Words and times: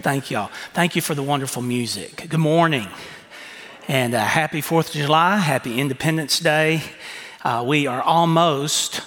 Thank 0.00 0.30
y'all. 0.30 0.52
Thank 0.74 0.94
you 0.94 1.02
for 1.02 1.16
the 1.16 1.24
wonderful 1.24 1.60
music. 1.60 2.28
Good 2.28 2.38
morning. 2.38 2.86
And 3.88 4.14
uh, 4.14 4.24
happy 4.24 4.62
4th 4.62 4.90
of 4.90 4.92
July. 4.92 5.38
Happy 5.38 5.80
Independence 5.80 6.38
Day. 6.38 6.82
Uh, 7.42 7.64
we 7.66 7.88
are 7.88 8.00
almost 8.00 9.00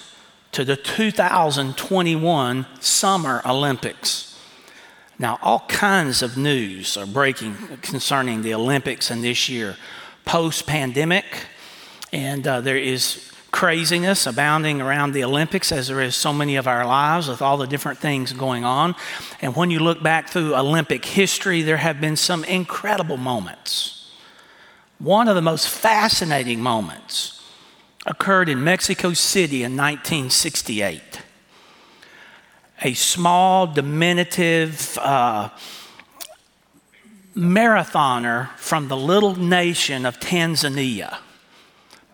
to 0.52 0.66
the 0.66 0.76
2021 0.76 2.66
Summer 2.80 3.40
Olympics. 3.46 4.38
Now, 5.18 5.38
all 5.40 5.60
kinds 5.60 6.20
of 6.20 6.36
news 6.36 6.98
are 6.98 7.06
breaking 7.06 7.56
concerning 7.80 8.42
the 8.42 8.52
Olympics 8.52 9.10
and 9.10 9.24
this 9.24 9.48
year, 9.48 9.76
post 10.26 10.66
pandemic. 10.66 11.24
And 12.12 12.46
uh, 12.46 12.60
there 12.60 12.76
is 12.76 13.31
craziness 13.52 14.26
abounding 14.26 14.80
around 14.80 15.12
the 15.12 15.22
Olympics, 15.22 15.70
as 15.70 15.88
there 15.88 16.00
is 16.00 16.16
so 16.16 16.32
many 16.32 16.56
of 16.56 16.66
our 16.66 16.84
lives 16.84 17.28
with 17.28 17.42
all 17.42 17.58
the 17.58 17.66
different 17.66 17.98
things 17.98 18.32
going 18.32 18.64
on. 18.64 18.96
And 19.40 19.54
when 19.54 19.70
you 19.70 19.78
look 19.78 20.02
back 20.02 20.30
through 20.30 20.56
Olympic 20.56 21.04
history, 21.04 21.62
there 21.62 21.76
have 21.76 22.00
been 22.00 22.16
some 22.16 22.44
incredible 22.44 23.18
moments. 23.18 24.10
One 24.98 25.28
of 25.28 25.34
the 25.36 25.42
most 25.42 25.68
fascinating 25.68 26.60
moments 26.60 27.42
occurred 28.06 28.48
in 28.48 28.64
Mexico 28.64 29.12
City 29.12 29.62
in 29.62 29.76
1968. 29.76 31.20
A 32.84 32.94
small, 32.94 33.66
diminutive 33.66 34.98
uh, 35.00 35.50
marathoner 37.36 38.50
from 38.56 38.88
the 38.88 38.96
little 38.96 39.36
nation 39.36 40.06
of 40.06 40.18
Tanzania 40.18 41.18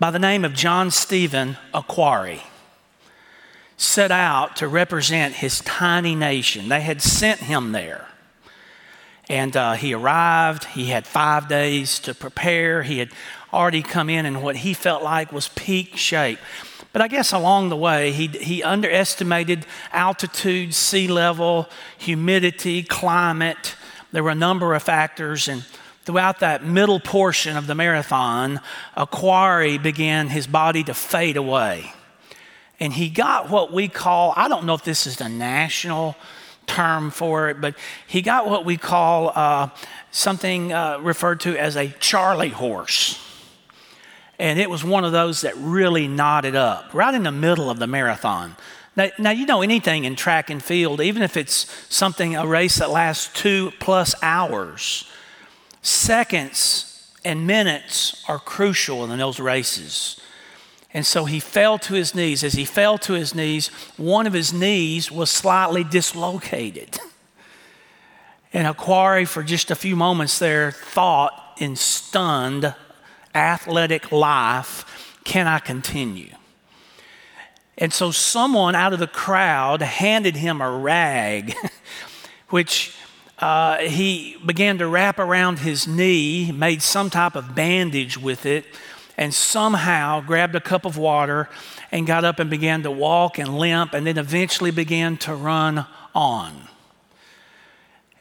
by 0.00 0.10
the 0.10 0.18
name 0.18 0.44
of 0.44 0.54
John 0.54 0.90
Stephen 0.90 1.56
Akhwari 1.74 2.40
set 3.76 4.10
out 4.10 4.56
to 4.56 4.68
represent 4.68 5.34
his 5.34 5.60
tiny 5.60 6.14
nation. 6.14 6.68
They 6.68 6.80
had 6.80 7.02
sent 7.02 7.40
him 7.40 7.72
there. 7.72 8.06
And 9.28 9.56
uh, 9.56 9.72
he 9.72 9.92
arrived. 9.92 10.64
He 10.64 10.86
had 10.86 11.06
five 11.06 11.48
days 11.48 11.98
to 12.00 12.14
prepare. 12.14 12.82
He 12.82 12.98
had 12.98 13.10
already 13.52 13.82
come 13.82 14.08
in 14.08 14.24
in 14.24 14.40
what 14.40 14.56
he 14.56 14.72
felt 14.72 15.02
like 15.02 15.32
was 15.32 15.48
peak 15.48 15.96
shape. 15.96 16.38
But 16.92 17.02
I 17.02 17.08
guess 17.08 17.32
along 17.32 17.68
the 17.68 17.76
way, 17.76 18.12
he, 18.12 18.28
he 18.28 18.62
underestimated 18.62 19.66
altitude, 19.92 20.74
sea 20.74 21.06
level, 21.08 21.68
humidity, 21.98 22.82
climate. 22.82 23.76
There 24.12 24.22
were 24.22 24.30
a 24.30 24.34
number 24.34 24.74
of 24.74 24.82
factors. 24.82 25.48
And 25.48 25.64
throughout 26.08 26.40
that 26.40 26.64
middle 26.64 26.98
portion 26.98 27.54
of 27.58 27.66
the 27.66 27.74
marathon, 27.74 28.58
Akhwari 28.96 29.76
began 29.76 30.28
his 30.28 30.46
body 30.46 30.82
to 30.82 30.94
fade 30.94 31.36
away. 31.36 31.92
And 32.80 32.94
he 32.94 33.10
got 33.10 33.50
what 33.50 33.74
we 33.74 33.88
call, 33.88 34.32
I 34.34 34.48
don't 34.48 34.64
know 34.64 34.72
if 34.72 34.82
this 34.84 35.06
is 35.06 35.18
the 35.18 35.28
national 35.28 36.16
term 36.66 37.10
for 37.10 37.50
it, 37.50 37.60
but 37.60 37.74
he 38.06 38.22
got 38.22 38.48
what 38.48 38.64
we 38.64 38.78
call 38.78 39.32
uh, 39.34 39.68
something 40.10 40.72
uh, 40.72 40.98
referred 41.00 41.40
to 41.40 41.54
as 41.58 41.76
a 41.76 41.88
Charlie 42.00 42.48
horse. 42.48 43.22
And 44.38 44.58
it 44.58 44.70
was 44.70 44.82
one 44.82 45.04
of 45.04 45.12
those 45.12 45.42
that 45.42 45.58
really 45.58 46.08
knotted 46.08 46.56
up 46.56 46.94
right 46.94 47.12
in 47.12 47.24
the 47.24 47.32
middle 47.32 47.68
of 47.68 47.78
the 47.78 47.86
marathon. 47.86 48.56
Now, 48.96 49.10
now, 49.18 49.30
you 49.30 49.44
know 49.44 49.60
anything 49.60 50.04
in 50.04 50.16
track 50.16 50.48
and 50.48 50.62
field, 50.62 51.02
even 51.02 51.20
if 51.20 51.36
it's 51.36 51.70
something, 51.94 52.34
a 52.34 52.46
race 52.46 52.76
that 52.76 52.88
lasts 52.88 53.30
two 53.38 53.72
plus 53.78 54.14
hours, 54.22 55.04
Seconds 55.82 57.14
and 57.24 57.46
minutes 57.46 58.24
are 58.28 58.38
crucial 58.38 59.10
in 59.10 59.18
those 59.18 59.40
races. 59.40 60.20
And 60.94 61.04
so 61.04 61.26
he 61.26 61.40
fell 61.40 61.78
to 61.80 61.94
his 61.94 62.14
knees. 62.14 62.42
As 62.42 62.54
he 62.54 62.64
fell 62.64 62.98
to 62.98 63.12
his 63.12 63.34
knees, 63.34 63.68
one 63.96 64.26
of 64.26 64.32
his 64.32 64.52
knees 64.52 65.10
was 65.10 65.30
slightly 65.30 65.84
dislocated. 65.84 66.98
And 68.50 68.66
Akhwari, 68.66 69.28
for 69.28 69.42
just 69.42 69.70
a 69.70 69.74
few 69.74 69.94
moments 69.94 70.38
there, 70.38 70.70
thought 70.72 71.54
in 71.58 71.76
stunned 71.76 72.74
athletic 73.34 74.10
life, 74.10 75.20
can 75.24 75.46
I 75.46 75.58
continue? 75.58 76.34
And 77.76 77.92
so 77.92 78.10
someone 78.10 78.74
out 78.74 78.92
of 78.92 78.98
the 78.98 79.06
crowd 79.06 79.82
handed 79.82 80.34
him 80.36 80.60
a 80.60 80.70
rag, 80.70 81.54
which 82.48 82.96
uh, 83.38 83.78
he 83.78 84.36
began 84.44 84.78
to 84.78 84.88
wrap 84.88 85.18
around 85.18 85.60
his 85.60 85.86
knee, 85.86 86.50
made 86.50 86.82
some 86.82 87.08
type 87.08 87.36
of 87.36 87.54
bandage 87.54 88.18
with 88.18 88.44
it, 88.44 88.64
and 89.16 89.32
somehow 89.32 90.20
grabbed 90.20 90.54
a 90.54 90.60
cup 90.60 90.84
of 90.84 90.96
water 90.96 91.48
and 91.92 92.06
got 92.06 92.24
up 92.24 92.38
and 92.40 92.50
began 92.50 92.82
to 92.82 92.90
walk 92.90 93.38
and 93.38 93.58
limp, 93.58 93.94
and 93.94 94.06
then 94.06 94.18
eventually 94.18 94.70
began 94.70 95.16
to 95.16 95.34
run 95.34 95.86
on. 96.14 96.68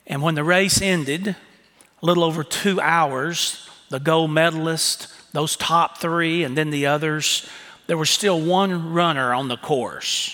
And 0.06 0.22
when 0.22 0.36
the 0.36 0.44
race 0.44 0.82
ended, 0.82 1.30
a 1.30 2.06
little 2.06 2.24
over 2.24 2.44
two 2.44 2.80
hours, 2.80 3.68
the 3.90 4.00
gold 4.00 4.32
medalist, 4.32 5.08
those 5.34 5.56
top 5.56 5.98
three, 5.98 6.44
and 6.44 6.58
then 6.58 6.70
the 6.70 6.86
others, 6.86 7.48
there 7.88 7.98
was 7.98 8.10
still 8.10 8.40
one 8.40 8.94
runner 8.94 9.34
on 9.34 9.48
the 9.48 9.58
course. 9.58 10.34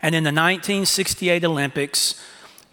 And 0.00 0.14
in 0.14 0.22
the 0.22 0.28
1968 0.28 1.44
Olympics, 1.44 2.22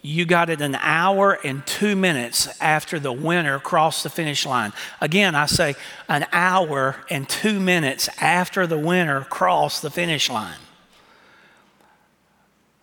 you 0.05 0.25
got 0.25 0.49
it 0.49 0.61
an 0.61 0.75
hour 0.75 1.39
and 1.43 1.65
two 1.65 1.95
minutes 1.95 2.61
after 2.61 2.99
the 2.99 3.11
winner 3.11 3.59
crossed 3.59 4.03
the 4.03 4.09
finish 4.09 4.45
line. 4.45 4.71
Again, 5.01 5.33
I 5.33 5.47
say 5.47 5.75
an 6.07 6.27
hour 6.31 6.97
and 7.09 7.27
two 7.27 7.59
minutes 7.59 8.07
after 8.21 8.67
the 8.67 8.77
winner 8.77 9.21
crossed 9.21 9.81
the 9.81 9.89
finish 9.89 10.29
line. 10.29 10.59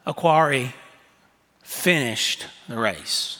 Akhwari 0.07 0.73
finished 1.63 2.47
the 2.69 2.77
race. 2.77 3.39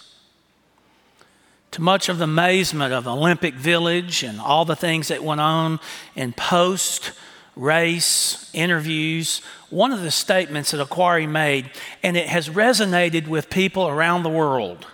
To 1.73 1.83
much 1.83 2.09
of 2.09 2.19
the 2.19 2.25
amazement 2.25 2.93
of 2.93 3.09
Olympic 3.09 3.55
Village 3.55 4.23
and 4.23 4.41
all 4.41 4.65
the 4.65 4.77
things 4.77 5.09
that 5.09 5.25
went 5.25 5.41
on 5.41 5.81
in 6.15 6.33
post 6.35 7.13
race, 7.57 8.51
interviews, 8.53 9.43
one 9.71 9.93
of 9.93 10.03
the 10.03 10.11
statements 10.11 10.71
that 10.71 10.87
Akhwari 10.87 11.29
made, 11.29 11.71
and 12.03 12.17
it 12.17 12.29
has 12.29 12.49
resonated 12.49 13.27
with 13.27 13.51
people 13.51 13.89
around 13.89 14.23
the 14.23 14.31
world. 14.31 14.87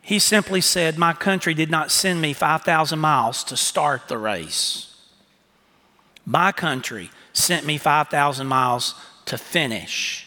He 0.00 0.18
simply 0.18 0.60
said, 0.60 0.98
My 0.98 1.12
country 1.12 1.52
did 1.52 1.70
not 1.70 1.90
send 1.90 2.20
me 2.20 2.32
5,000 2.32 2.98
miles 2.98 3.42
to 3.44 3.56
start 3.56 4.08
the 4.08 4.18
race. 4.18 4.94
My 6.24 6.52
country 6.52 7.10
sent 7.32 7.66
me 7.66 7.78
5,000 7.78 8.46
miles 8.46 8.94
to 9.26 9.36
finish 9.36 10.26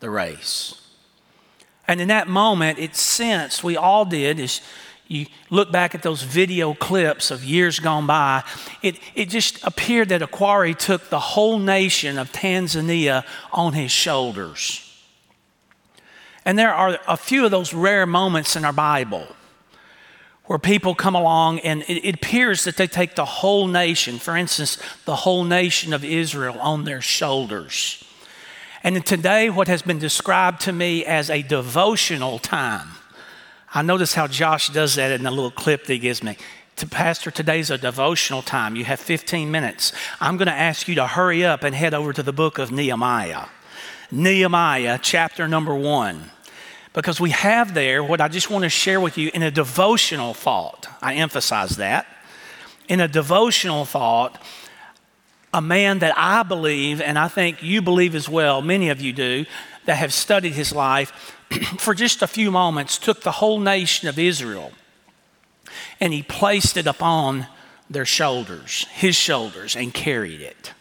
the 0.00 0.10
race. 0.10 0.80
And 1.86 2.00
in 2.00 2.08
that 2.08 2.28
moment, 2.28 2.78
it 2.78 2.96
sensed, 2.96 3.62
we 3.62 3.76
all 3.76 4.04
did, 4.04 4.38
is 4.38 4.60
you 5.12 5.26
look 5.50 5.70
back 5.70 5.94
at 5.94 6.02
those 6.02 6.22
video 6.22 6.74
clips 6.74 7.30
of 7.30 7.44
years 7.44 7.78
gone 7.78 8.06
by, 8.06 8.42
it, 8.82 8.98
it 9.14 9.28
just 9.28 9.62
appeared 9.64 10.08
that 10.08 10.22
Akhwari 10.22 10.76
took 10.76 11.10
the 11.10 11.20
whole 11.20 11.58
nation 11.58 12.18
of 12.18 12.32
Tanzania 12.32 13.24
on 13.52 13.74
his 13.74 13.90
shoulders. 13.90 14.88
And 16.44 16.58
there 16.58 16.74
are 16.74 16.98
a 17.06 17.16
few 17.16 17.44
of 17.44 17.50
those 17.50 17.72
rare 17.72 18.06
moments 18.06 18.56
in 18.56 18.64
our 18.64 18.72
Bible 18.72 19.26
where 20.46 20.58
people 20.58 20.94
come 20.94 21.14
along 21.14 21.60
and 21.60 21.82
it, 21.82 22.04
it 22.04 22.14
appears 22.16 22.64
that 22.64 22.76
they 22.76 22.86
take 22.86 23.14
the 23.14 23.24
whole 23.24 23.68
nation, 23.68 24.18
for 24.18 24.36
instance, 24.36 24.76
the 25.04 25.16
whole 25.16 25.44
nation 25.44 25.92
of 25.92 26.04
Israel, 26.04 26.58
on 26.58 26.84
their 26.84 27.00
shoulders. 27.00 28.04
And 28.82 29.06
today, 29.06 29.48
what 29.48 29.68
has 29.68 29.82
been 29.82 30.00
described 30.00 30.62
to 30.62 30.72
me 30.72 31.04
as 31.04 31.30
a 31.30 31.42
devotional 31.42 32.40
time 32.40 32.88
I 33.74 33.80
notice 33.80 34.12
how 34.14 34.26
Josh 34.26 34.68
does 34.68 34.96
that 34.96 35.12
in 35.12 35.22
the 35.22 35.30
little 35.30 35.50
clip 35.50 35.84
that 35.86 35.92
he 35.94 35.98
gives 35.98 36.22
me. 36.22 36.36
To 36.76 36.86
Pastor, 36.86 37.30
today's 37.30 37.70
a 37.70 37.78
devotional 37.78 38.42
time. 38.42 38.76
You 38.76 38.84
have 38.84 39.00
15 39.00 39.50
minutes. 39.50 39.92
I'm 40.20 40.36
going 40.36 40.48
to 40.48 40.52
ask 40.52 40.88
you 40.88 40.94
to 40.96 41.06
hurry 41.06 41.44
up 41.44 41.62
and 41.62 41.74
head 41.74 41.94
over 41.94 42.12
to 42.12 42.22
the 42.22 42.32
book 42.32 42.58
of 42.58 42.70
Nehemiah. 42.70 43.46
Nehemiah, 44.10 44.98
chapter 45.00 45.48
number 45.48 45.74
one. 45.74 46.30
Because 46.92 47.18
we 47.18 47.30
have 47.30 47.72
there 47.72 48.04
what 48.04 48.20
I 48.20 48.28
just 48.28 48.50
want 48.50 48.64
to 48.64 48.68
share 48.68 49.00
with 49.00 49.16
you 49.16 49.30
in 49.32 49.42
a 49.42 49.50
devotional 49.50 50.34
thought. 50.34 50.88
I 51.00 51.14
emphasize 51.14 51.76
that. 51.76 52.06
In 52.88 53.00
a 53.00 53.08
devotional 53.08 53.86
thought, 53.86 54.42
a 55.54 55.62
man 55.62 56.00
that 56.00 56.14
I 56.16 56.42
believe, 56.42 57.00
and 57.00 57.18
I 57.18 57.28
think 57.28 57.62
you 57.62 57.80
believe 57.80 58.14
as 58.14 58.28
well, 58.28 58.60
many 58.60 58.90
of 58.90 59.00
you 59.00 59.14
do, 59.14 59.46
that 59.86 59.96
have 59.96 60.12
studied 60.12 60.52
his 60.52 60.72
life, 60.72 61.36
for 61.78 61.94
just 61.94 62.22
a 62.22 62.26
few 62.26 62.50
moments, 62.50 62.98
took 62.98 63.22
the 63.22 63.32
whole 63.32 63.60
nation 63.60 64.08
of 64.08 64.18
Israel 64.18 64.72
and 66.00 66.12
he 66.12 66.22
placed 66.22 66.76
it 66.76 66.86
upon 66.86 67.46
their 67.88 68.04
shoulders, 68.04 68.86
his 68.92 69.14
shoulders, 69.14 69.76
and 69.76 69.92
carried 69.92 70.40
it. 70.40 70.72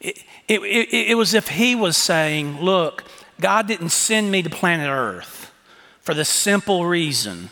It, 0.00 0.18
it, 0.48 0.60
it, 0.60 1.10
it 1.10 1.14
was 1.16 1.34
if 1.34 1.48
he 1.48 1.74
was 1.74 1.96
saying, 1.96 2.60
Look, 2.60 3.04
God 3.40 3.66
didn't 3.66 3.90
send 3.90 4.30
me 4.30 4.42
to 4.42 4.50
planet 4.50 4.88
Earth 4.88 5.52
for 6.00 6.14
the 6.14 6.24
simple 6.24 6.84
reason 6.84 7.50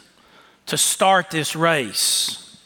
to 0.67 0.77
start 0.77 1.31
this 1.31 1.57
race, 1.57 2.59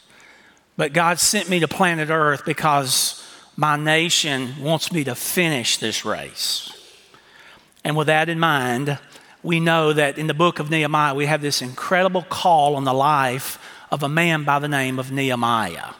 but 0.75 0.93
God 0.93 1.19
sent 1.19 1.49
me 1.49 1.59
to 1.59 1.67
planet 1.67 2.09
Earth 2.09 2.43
because 2.45 3.25
my 3.55 3.77
nation 3.77 4.61
wants 4.61 4.91
me 4.91 5.03
to 5.05 5.15
finish 5.15 5.77
this 5.77 6.03
race. 6.03 6.71
And 7.83 7.95
with 7.95 8.07
that 8.07 8.27
in 8.27 8.39
mind, 8.39 8.97
we 9.45 9.59
know 9.59 9.93
that 9.93 10.17
in 10.17 10.25
the 10.25 10.33
book 10.33 10.57
of 10.57 10.71
Nehemiah, 10.71 11.13
we 11.13 11.27
have 11.27 11.41
this 11.41 11.61
incredible 11.61 12.23
call 12.23 12.75
on 12.75 12.83
the 12.83 12.93
life 12.93 13.59
of 13.91 14.01
a 14.01 14.09
man 14.09 14.43
by 14.43 14.57
the 14.57 14.67
name 14.67 14.97
of 14.97 15.11
Nehemiah. 15.11 15.93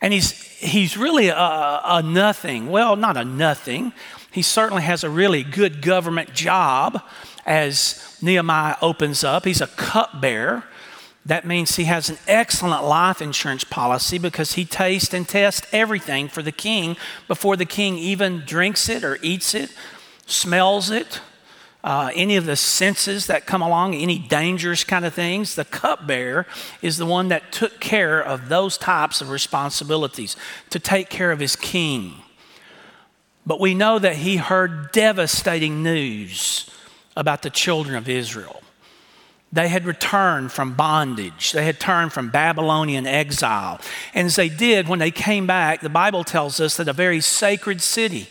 And 0.00 0.14
he's, 0.14 0.32
he's 0.32 0.96
really 0.96 1.28
a, 1.28 1.36
a 1.36 2.02
nothing. 2.02 2.70
Well, 2.70 2.96
not 2.96 3.18
a 3.18 3.26
nothing. 3.26 3.92
He 4.32 4.40
certainly 4.40 4.82
has 4.84 5.04
a 5.04 5.10
really 5.10 5.42
good 5.42 5.82
government 5.82 6.32
job 6.32 7.02
as 7.44 8.16
Nehemiah 8.22 8.76
opens 8.80 9.22
up. 9.22 9.44
He's 9.44 9.60
a 9.60 9.66
cupbearer. 9.66 10.64
That 11.26 11.46
means 11.46 11.76
he 11.76 11.84
has 11.84 12.08
an 12.08 12.16
excellent 12.26 12.84
life 12.84 13.20
insurance 13.20 13.64
policy 13.64 14.16
because 14.16 14.54
he 14.54 14.64
tastes 14.64 15.12
and 15.12 15.28
tests 15.28 15.66
everything 15.72 16.28
for 16.28 16.42
the 16.42 16.52
king 16.52 16.96
before 17.28 17.56
the 17.56 17.66
king 17.66 17.98
even 17.98 18.44
drinks 18.46 18.88
it 18.88 19.04
or 19.04 19.18
eats 19.20 19.54
it, 19.54 19.70
smells 20.24 20.90
it, 20.90 21.20
uh, 21.82 22.10
any 22.14 22.36
of 22.36 22.46
the 22.46 22.56
senses 22.56 23.26
that 23.26 23.46
come 23.46 23.62
along, 23.62 23.94
any 23.94 24.18
dangerous 24.18 24.84
kind 24.84 25.04
of 25.04 25.14
things. 25.14 25.54
The 25.54 25.64
cupbearer 25.64 26.46
is 26.82 26.98
the 26.98 27.06
one 27.06 27.28
that 27.28 27.52
took 27.52 27.80
care 27.80 28.20
of 28.20 28.48
those 28.48 28.76
types 28.76 29.20
of 29.20 29.30
responsibilities 29.30 30.36
to 30.70 30.78
take 30.78 31.08
care 31.08 31.32
of 31.32 31.40
his 31.40 31.56
king. 31.56 32.14
But 33.46 33.60
we 33.60 33.74
know 33.74 33.98
that 33.98 34.16
he 34.16 34.36
heard 34.36 34.92
devastating 34.92 35.82
news 35.82 36.70
about 37.16 37.42
the 37.42 37.50
children 37.50 37.96
of 37.96 38.08
Israel. 38.08 38.62
They 39.52 39.68
had 39.68 39.84
returned 39.84 40.52
from 40.52 40.74
bondage. 40.74 41.52
They 41.52 41.64
had 41.64 41.80
turned 41.80 42.12
from 42.12 42.30
Babylonian 42.30 43.06
exile. 43.06 43.80
And 44.14 44.26
as 44.26 44.36
they 44.36 44.48
did, 44.48 44.86
when 44.86 45.00
they 45.00 45.10
came 45.10 45.46
back, 45.46 45.80
the 45.80 45.88
Bible 45.88 46.22
tells 46.22 46.60
us 46.60 46.76
that 46.76 46.86
a 46.86 46.92
very 46.92 47.20
sacred 47.20 47.82
city, 47.82 48.28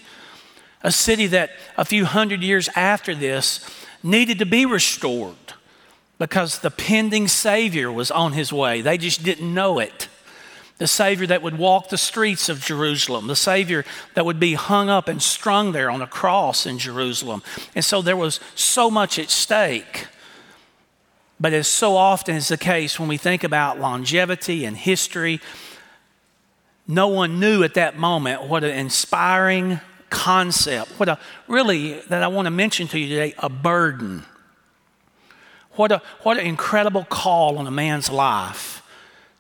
a 0.84 0.92
city 0.92 1.28
that 1.28 1.52
a 1.78 1.86
few 1.86 2.06
hundred 2.06 2.42
years 2.42 2.70
after 2.76 3.14
this 3.14 3.60
needed 4.04 4.40
to 4.40 4.46
be 4.46 4.66
restored 4.66 5.36
because 6.18 6.60
the 6.60 6.72
pending 6.72 7.28
Savior 7.28 7.92
was 7.92 8.12
on 8.12 8.34
his 8.34 8.52
way. 8.54 8.82
They 8.82 8.98
just 8.98 9.24
didn't 9.24 9.54
know 9.54 9.80
it. 9.80 10.08
The 10.78 10.88
Savior 10.88 11.28
that 11.28 11.42
would 11.42 11.58
walk 11.58 11.90
the 11.90 11.98
streets 11.98 12.48
of 12.48 12.64
Jerusalem, 12.64 13.28
the 13.28 13.36
Savior 13.36 13.84
that 14.14 14.26
would 14.26 14.40
be 14.40 14.54
hung 14.54 14.90
up 14.90 15.10
and 15.10 15.22
strung 15.22 15.74
there 15.74 15.90
on 15.90 16.02
a 16.02 16.08
cross 16.08 16.66
in 16.66 16.78
Jerusalem. 16.78 17.44
And 17.76 17.84
so 17.84 18.02
there 18.02 18.16
was 18.16 18.40
so 18.56 18.90
much 18.90 19.20
at 19.20 19.30
stake. 19.30 20.08
But 21.38 21.52
as 21.54 21.68
so 21.68 21.98
often 21.98 22.36
is 22.36 22.48
the 22.48 22.58
case 22.58 23.00
when 23.00 23.10
we 23.10 23.18
think 23.18 23.44
about 23.44 23.80
longevity 23.80 24.64
and 24.64 24.76
history, 24.76 25.42
no 26.88 27.08
one 27.08 27.40
knew 27.40 27.64
at 27.64 27.74
that 27.76 27.98
moment 27.98 28.44
what 28.44 28.64
an 28.64 28.72
inspiring 28.72 29.80
concept, 30.10 30.92
what 30.98 31.10
a 31.10 31.18
really, 31.48 32.00
that 32.02 32.24
I 32.24 32.28
want 32.28 32.46
to 32.46 32.52
mention 32.52 32.88
to 32.90 33.00
you 33.00 33.10
today, 33.10 33.34
a 33.38 33.50
burden. 33.50 34.26
What, 35.74 35.92
a, 35.92 36.02
what 36.24 36.38
an 36.38 36.46
incredible 36.46 37.06
call 37.06 37.58
on 37.58 37.68
a 37.68 37.72
man's 37.72 38.10
life 38.10 38.84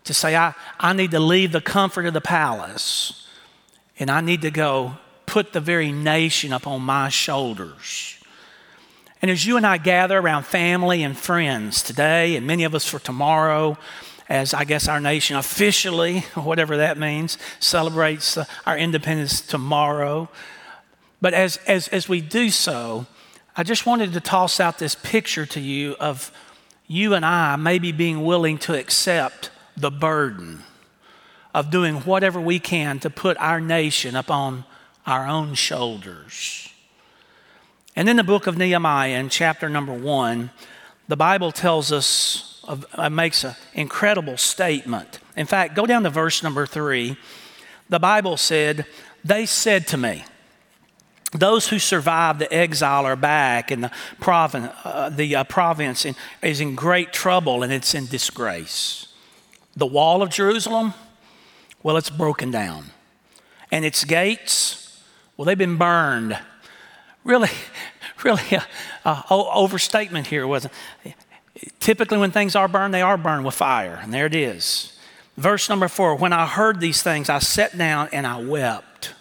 to 0.06 0.13
say, 0.13 0.36
I, 0.36 0.54
I 0.80 0.94
need 0.94 1.12
to 1.12 1.19
leave 1.19 1.51
the 1.51 1.62
comfort 1.62 2.06
of 2.06 2.13
the 2.13 2.21
palace 2.21 3.27
and 4.00 4.10
I 4.10 4.21
need 4.21 4.42
to 4.44 4.51
go 4.51 4.98
put 5.25 5.54
the 5.54 5.60
very 5.60 5.92
nation 5.92 6.54
upon 6.54 6.81
my 6.81 7.10
shoulders. 7.10 8.18
And 9.21 9.30
as 9.30 9.45
you 9.45 9.57
and 9.57 9.68
I 9.68 9.77
gather 9.77 10.18
around 10.18 10.45
family 10.45 11.04
and 11.04 11.18
friends 11.18 11.83
today, 11.83 12.36
and 12.36 12.48
many 12.48 12.63
of 12.63 12.74
us 12.74 12.88
for 12.88 13.00
tomorrow, 13.00 13.77
as 14.30 14.54
I 14.54 14.64
guess 14.64 14.88
our 14.88 15.02
nation 15.02 15.36
officially, 15.36 16.20
whatever 16.36 16.78
that 16.78 16.98
means, 16.98 17.38
celebrates 17.60 18.38
uh, 18.38 18.46
our 18.66 18.78
independence 18.78 19.42
tomorrow, 19.42 20.30
but 21.20 21.34
as, 21.34 21.58
as, 21.68 21.88
as 21.90 22.08
we 22.08 22.22
do 22.22 22.50
so, 22.50 23.08
I 23.58 23.64
just 23.64 23.86
wanted 23.86 24.14
to 24.14 24.22
toss 24.22 24.60
out 24.60 24.78
this 24.78 24.96
picture 24.96 25.46
to 25.48 25.60
you 25.60 25.96
of 26.00 26.31
you 26.88 27.14
and 27.14 27.26
I 27.26 27.56
maybe 27.58 27.92
being 27.92 28.24
willing 28.24 28.58
to 28.60 28.78
accept 28.78 29.52
the 29.76 29.92
burden 29.92 30.64
of 31.54 31.72
doing 31.72 31.96
whatever 32.02 32.40
we 32.40 32.60
can 32.60 33.00
to 33.00 33.10
put 33.10 33.38
our 33.38 33.60
nation 33.60 34.16
upon 34.16 34.64
our 35.06 35.28
own 35.28 35.56
shoulders. 35.56 36.70
And 37.96 38.08
in 38.08 38.16
the 38.16 38.24
book 38.24 38.48
of 38.48 38.58
Nehemiah, 38.58 39.20
in 39.20 39.30
chapter 39.30 39.68
number 39.68 39.94
one, 39.94 40.52
the 41.08 41.18
Bible 41.18 41.52
tells 41.52 41.92
us, 41.92 42.49
of, 42.69 42.86
uh, 42.94 43.10
makes 43.10 43.44
an 43.44 43.56
incredible 43.74 44.38
statement. 44.38 45.19
In 45.36 45.48
fact, 45.48 45.75
go 45.75 45.86
down 45.86 46.04
to 46.04 46.10
verse 46.10 46.44
number 46.44 46.68
three. 46.68 47.18
The 47.89 48.00
Bible 48.00 48.38
said, 48.38 48.86
They 49.25 49.48
said 49.48 49.88
to 49.88 49.98
me, 49.98 50.24
those 51.31 51.68
who 51.68 51.77
survived 51.77 52.39
the 52.39 52.51
exile 52.51 53.06
are 53.06 53.16
back, 53.16 53.69
and 53.69 53.83
the, 53.83 53.92
province, 54.19 54.71
uh, 54.83 55.10
the 55.10 55.36
uh, 55.36 55.44
province 55.44 56.06
in, 56.06 56.16
is 56.42 56.60
in 56.60 56.75
great 56.75 57.13
trouble 57.13 57.62
and 57.62 57.71
it's 57.71 57.94
in 57.94 58.07
disgrace. 58.07 59.07
The 59.75 59.86
wall 59.86 60.21
of 60.24 60.30
Jerusalem, 60.30 60.94
well, 61.83 61.98
it's 61.98 62.10
broken 62.10 62.50
down. 62.50 62.86
And 63.71 63.86
its 63.86 64.06
gates, 64.06 65.01
well, 65.38 65.45
they've 65.45 65.57
been 65.57 65.77
burned. 65.77 66.38
Really, 67.24 67.51
really, 68.24 68.57
a, 69.06 69.24
overstatement 69.30 70.27
here 70.27 70.48
wasn't. 70.48 70.74
Typically, 71.79 72.17
when 72.17 72.31
things 72.31 72.56
are 72.56 72.67
burned, 72.67 72.94
they 72.94 73.01
are 73.01 73.17
burned 73.17 73.45
with 73.45 73.56
fire, 73.56 74.00
and 74.01 74.13
there 74.13 74.25
it 74.25 74.35
is. 74.35 74.97
Verse 75.38 75.69
number 75.69 75.88
four 75.88 76.15
When 76.15 76.33
I 76.33 76.45
heard 76.45 76.79
these 76.79 77.01
things, 77.01 77.29
I 77.29 77.39
sat 77.39 77.77
down 77.77 78.09
and 78.11 78.27
I 78.27 78.41
wept. 78.41 79.13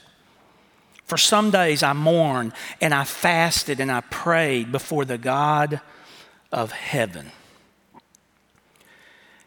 For 1.04 1.16
some 1.16 1.50
days 1.50 1.82
I 1.82 1.94
mourned 1.94 2.52
and 2.82 2.92
I 2.92 3.04
fasted 3.04 3.80
and 3.80 3.90
I 3.90 4.02
prayed 4.02 4.70
before 4.70 5.06
the 5.06 5.16
God 5.16 5.80
of 6.52 6.72
heaven. 6.72 7.32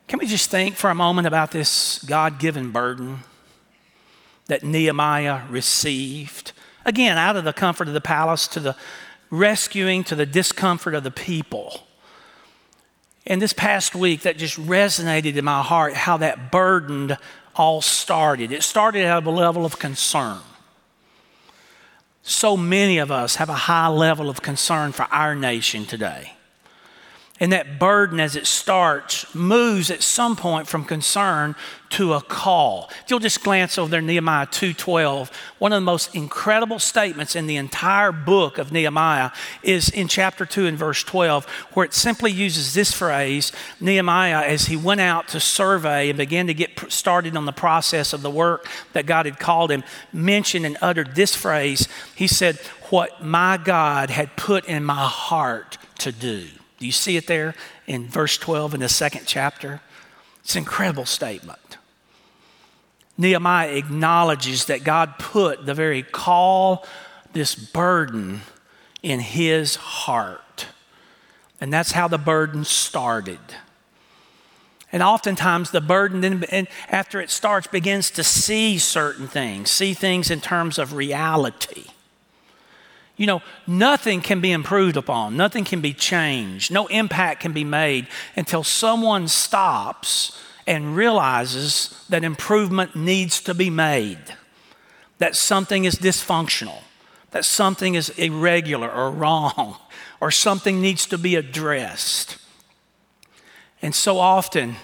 Can 0.07 0.17
we 0.17 0.25
just 0.25 0.49
think 0.49 0.75
for 0.75 0.89
a 0.89 0.95
moment 0.95 1.27
about 1.27 1.51
this 1.51 2.03
God 2.03 2.39
given 2.39 2.71
burden 2.71 3.19
that 4.47 4.63
Nehemiah 4.63 5.41
received? 5.49 6.53
Again, 6.83 7.17
out 7.17 7.35
of 7.35 7.43
the 7.43 7.53
comfort 7.53 7.87
of 7.87 7.93
the 7.93 8.01
palace 8.01 8.47
to 8.49 8.59
the 8.59 8.75
rescuing 9.29 10.03
to 10.05 10.15
the 10.15 10.25
discomfort 10.25 10.95
of 10.95 11.03
the 11.03 11.11
people. 11.11 11.83
And 13.25 13.41
this 13.41 13.53
past 13.53 13.93
week, 13.95 14.21
that 14.21 14.37
just 14.37 14.57
resonated 14.57 15.35
in 15.35 15.45
my 15.45 15.61
heart 15.61 15.93
how 15.93 16.17
that 16.17 16.51
burdened 16.51 17.17
all 17.55 17.81
started. 17.81 18.51
It 18.51 18.63
started 18.63 19.03
at 19.05 19.23
a 19.23 19.29
level 19.29 19.65
of 19.65 19.77
concern. 19.77 20.39
So 22.23 22.55
many 22.55 22.97
of 22.97 23.11
us 23.11 23.35
have 23.35 23.49
a 23.49 23.53
high 23.53 23.87
level 23.87 24.29
of 24.29 24.41
concern 24.41 24.91
for 24.91 25.03
our 25.11 25.35
nation 25.35 25.85
today. 25.85 26.33
And 27.41 27.51
that 27.53 27.79
burden, 27.79 28.19
as 28.19 28.35
it 28.35 28.45
starts, 28.45 29.33
moves 29.33 29.89
at 29.89 30.03
some 30.03 30.35
point 30.35 30.67
from 30.67 30.85
concern 30.85 31.55
to 31.89 32.13
a 32.13 32.21
call. 32.21 32.91
If 33.03 33.09
you'll 33.09 33.17
just 33.17 33.43
glance 33.43 33.79
over 33.79 33.89
there, 33.89 33.99
Nehemiah 33.99 34.45
2.12, 34.45 35.31
one 35.57 35.73
of 35.73 35.77
the 35.77 35.85
most 35.85 36.13
incredible 36.13 36.77
statements 36.77 37.35
in 37.35 37.47
the 37.47 37.55
entire 37.55 38.11
book 38.11 38.59
of 38.59 38.71
Nehemiah 38.71 39.31
is 39.63 39.89
in 39.89 40.07
chapter 40.07 40.45
2 40.45 40.67
and 40.67 40.77
verse 40.77 41.03
12, 41.03 41.45
where 41.73 41.83
it 41.83 41.95
simply 41.95 42.31
uses 42.31 42.75
this 42.75 42.91
phrase, 42.91 43.51
Nehemiah, 43.79 44.43
as 44.45 44.67
he 44.67 44.77
went 44.77 45.01
out 45.01 45.27
to 45.29 45.39
survey 45.39 46.09
and 46.09 46.19
began 46.19 46.45
to 46.45 46.53
get 46.53 46.91
started 46.91 47.35
on 47.35 47.47
the 47.47 47.51
process 47.51 48.13
of 48.13 48.21
the 48.21 48.29
work 48.29 48.67
that 48.93 49.07
God 49.07 49.25
had 49.25 49.39
called 49.39 49.71
him, 49.71 49.83
mentioned 50.13 50.67
and 50.67 50.77
uttered 50.79 51.15
this 51.15 51.35
phrase. 51.35 51.87
He 52.15 52.27
said, 52.27 52.57
what 52.91 53.25
my 53.25 53.57
God 53.57 54.11
had 54.11 54.37
put 54.37 54.65
in 54.65 54.83
my 54.83 55.07
heart 55.07 55.79
to 55.97 56.11
do. 56.11 56.47
Do 56.81 56.87
you 56.87 56.91
see 56.91 57.15
it 57.15 57.27
there 57.27 57.53
in 57.85 58.07
verse 58.07 58.39
12 58.39 58.73
in 58.73 58.79
the 58.79 58.89
second 58.89 59.27
chapter? 59.27 59.81
It's 60.39 60.55
an 60.55 60.63
incredible 60.63 61.05
statement. 61.05 61.77
Nehemiah 63.19 63.75
acknowledges 63.75 64.65
that 64.65 64.83
God 64.83 65.19
put 65.19 65.67
the 65.67 65.75
very 65.75 66.01
call, 66.01 66.83
this 67.33 67.53
burden 67.53 68.41
in 69.03 69.19
his 69.19 69.75
heart. 69.75 70.65
And 71.59 71.71
that's 71.71 71.91
how 71.91 72.07
the 72.07 72.17
burden 72.17 72.65
started. 72.65 73.37
And 74.91 75.03
oftentimes 75.03 75.69
the 75.69 75.81
burden, 75.81 76.21
then, 76.21 76.67
after 76.89 77.21
it 77.21 77.29
starts, 77.29 77.67
begins 77.67 78.09
to 78.09 78.23
see 78.23 78.79
certain 78.79 79.27
things, 79.27 79.69
see 79.69 79.93
things 79.93 80.31
in 80.31 80.41
terms 80.41 80.79
of 80.79 80.93
reality. 80.93 81.89
You 83.21 83.27
know, 83.27 83.43
nothing 83.67 84.21
can 84.21 84.41
be 84.41 84.51
improved 84.51 84.97
upon, 84.97 85.37
nothing 85.37 85.63
can 85.63 85.79
be 85.79 85.93
changed, 85.93 86.71
no 86.71 86.87
impact 86.87 87.41
can 87.41 87.53
be 87.53 87.63
made 87.63 88.07
until 88.35 88.63
someone 88.63 89.27
stops 89.27 90.41
and 90.65 90.95
realizes 90.95 92.03
that 92.09 92.23
improvement 92.23 92.95
needs 92.95 93.39
to 93.41 93.53
be 93.53 93.69
made, 93.69 94.17
that 95.19 95.35
something 95.35 95.85
is 95.85 95.97
dysfunctional, 95.97 96.79
that 97.29 97.45
something 97.45 97.93
is 97.93 98.09
irregular 98.17 98.91
or 98.91 99.11
wrong, 99.11 99.77
or 100.19 100.31
something 100.31 100.81
needs 100.81 101.05
to 101.05 101.19
be 101.19 101.35
addressed. 101.35 102.39
And 103.83 103.93
so 103.93 104.17
often, 104.17 104.77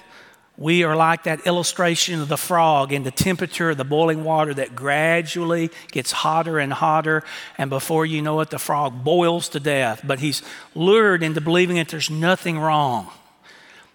We 0.59 0.83
are 0.83 0.95
like 0.95 1.23
that 1.23 1.45
illustration 1.45 2.19
of 2.19 2.29
the 2.29 2.37
frog 2.37 2.91
in 2.91 3.03
the 3.03 3.11
temperature 3.11 3.69
of 3.69 3.77
the 3.77 3.83
boiling 3.83 4.23
water 4.23 4.55
that 4.55 4.75
gradually 4.75 5.69
gets 5.91 6.11
hotter 6.11 6.57
and 6.57 6.73
hotter, 6.73 7.23
and 7.59 7.69
before 7.69 8.07
you 8.07 8.23
know 8.23 8.39
it, 8.39 8.49
the 8.49 8.57
frog 8.57 9.03
boils 9.03 9.49
to 9.49 9.59
death. 9.59 10.01
But 10.03 10.19
he's 10.19 10.41
lured 10.73 11.21
into 11.21 11.41
believing 11.41 11.75
that 11.75 11.89
there's 11.89 12.09
nothing 12.09 12.57
wrong. 12.57 13.11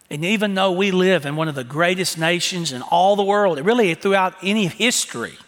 And 0.09 0.25
even 0.25 0.55
though 0.55 0.71
we 0.71 0.93
live 0.93 1.27
in 1.27 1.35
one 1.35 1.49
of 1.49 1.57
the 1.57 1.65
greatest 1.65 2.17
nations 2.17 2.71
in 2.71 2.83
all 2.83 3.17
the 3.17 3.25
world, 3.25 3.59
really 3.59 3.95
throughout 3.95 4.35
any 4.41 4.69
history, 4.69 5.39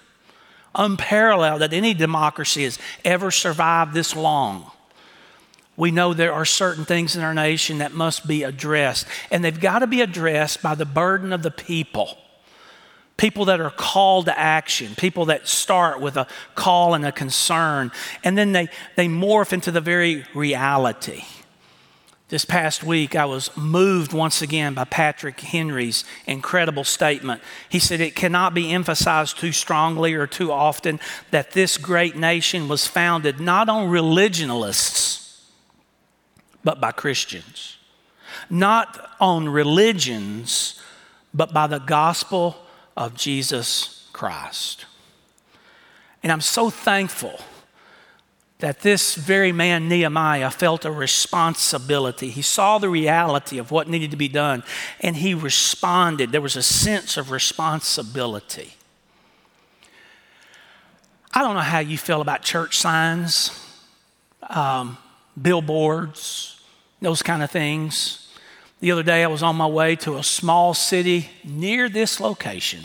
unparalleled 0.74 1.60
that 1.60 1.72
any 1.72 1.94
democracy 1.94 2.64
has 2.64 2.78
ever 3.04 3.30
survived 3.30 3.94
this 3.94 4.16
long, 4.16 4.70
we 5.76 5.90
know 5.90 6.14
there 6.14 6.32
are 6.32 6.44
certain 6.44 6.84
things 6.84 7.16
in 7.16 7.22
our 7.22 7.34
nation 7.34 7.78
that 7.78 7.92
must 7.92 8.26
be 8.26 8.44
addressed, 8.44 9.06
and 9.30 9.44
they've 9.44 9.60
got 9.60 9.80
to 9.80 9.86
be 9.86 10.00
addressed 10.00 10.62
by 10.62 10.74
the 10.74 10.86
burden 10.86 11.32
of 11.32 11.42
the 11.42 11.50
people. 11.50 12.16
People 13.16 13.44
that 13.46 13.60
are 13.60 13.70
called 13.70 14.26
to 14.26 14.38
action, 14.38 14.94
people 14.96 15.26
that 15.26 15.48
start 15.48 16.00
with 16.00 16.16
a 16.16 16.26
call 16.54 16.94
and 16.94 17.04
a 17.04 17.12
concern, 17.12 17.92
and 18.22 18.36
then 18.36 18.52
they, 18.52 18.68
they 18.96 19.06
morph 19.06 19.52
into 19.52 19.70
the 19.70 19.80
very 19.80 20.24
reality. 20.34 21.24
This 22.28 22.44
past 22.44 22.82
week, 22.82 23.14
I 23.14 23.26
was 23.26 23.54
moved 23.56 24.12
once 24.12 24.42
again 24.42 24.74
by 24.74 24.84
Patrick 24.84 25.38
Henry's 25.40 26.04
incredible 26.26 26.82
statement. 26.82 27.42
He 27.68 27.78
said, 27.78 28.00
It 28.00 28.16
cannot 28.16 28.54
be 28.54 28.72
emphasized 28.72 29.38
too 29.38 29.52
strongly 29.52 30.14
or 30.14 30.26
too 30.26 30.50
often 30.50 30.98
that 31.30 31.52
this 31.52 31.76
great 31.76 32.16
nation 32.16 32.66
was 32.66 32.86
founded 32.86 33.40
not 33.40 33.68
on 33.68 33.88
religionalists 33.88 35.23
but 36.64 36.80
by 36.80 36.90
Christians. 36.90 37.76
Not 38.50 39.10
on 39.20 39.48
religions, 39.48 40.80
but 41.32 41.52
by 41.52 41.66
the 41.66 41.78
gospel 41.78 42.56
of 42.96 43.14
Jesus 43.14 44.08
Christ. 44.12 44.86
And 46.22 46.32
I'm 46.32 46.40
so 46.40 46.70
thankful 46.70 47.38
that 48.60 48.80
this 48.80 49.14
very 49.14 49.52
man, 49.52 49.88
Nehemiah, 49.88 50.50
felt 50.50 50.86
a 50.86 50.90
responsibility. 50.90 52.30
He 52.30 52.40
saw 52.40 52.78
the 52.78 52.88
reality 52.88 53.58
of 53.58 53.70
what 53.70 53.88
needed 53.88 54.10
to 54.12 54.16
be 54.16 54.28
done 54.28 54.62
and 55.00 55.16
he 55.16 55.34
responded. 55.34 56.32
There 56.32 56.40
was 56.40 56.56
a 56.56 56.62
sense 56.62 57.16
of 57.16 57.30
responsibility. 57.30 58.74
I 61.34 61.42
don't 61.42 61.54
know 61.54 61.60
how 61.60 61.80
you 61.80 61.98
feel 61.98 62.20
about 62.20 62.42
church 62.42 62.78
signs, 62.78 63.50
um, 64.48 64.96
billboards, 65.40 66.53
those 67.04 67.22
kind 67.22 67.42
of 67.42 67.50
things. 67.50 68.28
The 68.80 68.90
other 68.90 69.02
day, 69.02 69.22
I 69.22 69.28
was 69.28 69.42
on 69.42 69.56
my 69.56 69.66
way 69.66 69.96
to 69.96 70.16
a 70.16 70.22
small 70.22 70.74
city 70.74 71.28
near 71.44 71.88
this 71.88 72.18
location. 72.18 72.84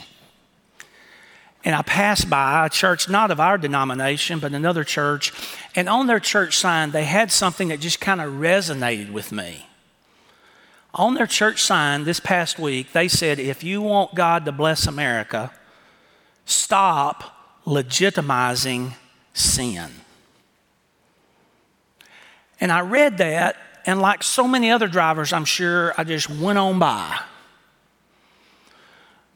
And 1.65 1.75
I 1.75 1.81
passed 1.81 2.29
by 2.29 2.65
a 2.65 2.69
church, 2.69 3.09
not 3.09 3.31
of 3.31 3.39
our 3.39 3.57
denomination, 3.57 4.39
but 4.39 4.53
another 4.53 4.83
church. 4.83 5.33
And 5.75 5.89
on 5.89 6.07
their 6.07 6.19
church 6.19 6.57
sign, 6.57 6.91
they 6.91 7.03
had 7.03 7.31
something 7.31 7.67
that 7.67 7.79
just 7.79 7.99
kind 7.99 8.21
of 8.21 8.33
resonated 8.33 9.11
with 9.11 9.31
me. 9.31 9.65
On 10.93 11.15
their 11.15 11.27
church 11.27 11.61
sign 11.61 12.05
this 12.05 12.19
past 12.19 12.59
week, 12.59 12.93
they 12.93 13.07
said, 13.07 13.39
if 13.39 13.63
you 13.63 13.81
want 13.81 14.15
God 14.15 14.45
to 14.45 14.51
bless 14.51 14.87
America, 14.87 15.51
stop 16.45 17.61
legitimizing 17.65 18.93
sin. 19.33 19.89
And 22.61 22.71
I 22.71 22.81
read 22.81 23.17
that 23.19 23.57
and 23.89 24.01
like 24.01 24.21
so 24.21 24.47
many 24.47 24.69
other 24.69 24.87
drivers, 24.87 25.33
I'm 25.33 25.45
sure 25.45 25.95
I 25.97 26.03
just 26.03 26.29
went 26.29 26.59
on 26.59 26.77
by. 26.77 27.19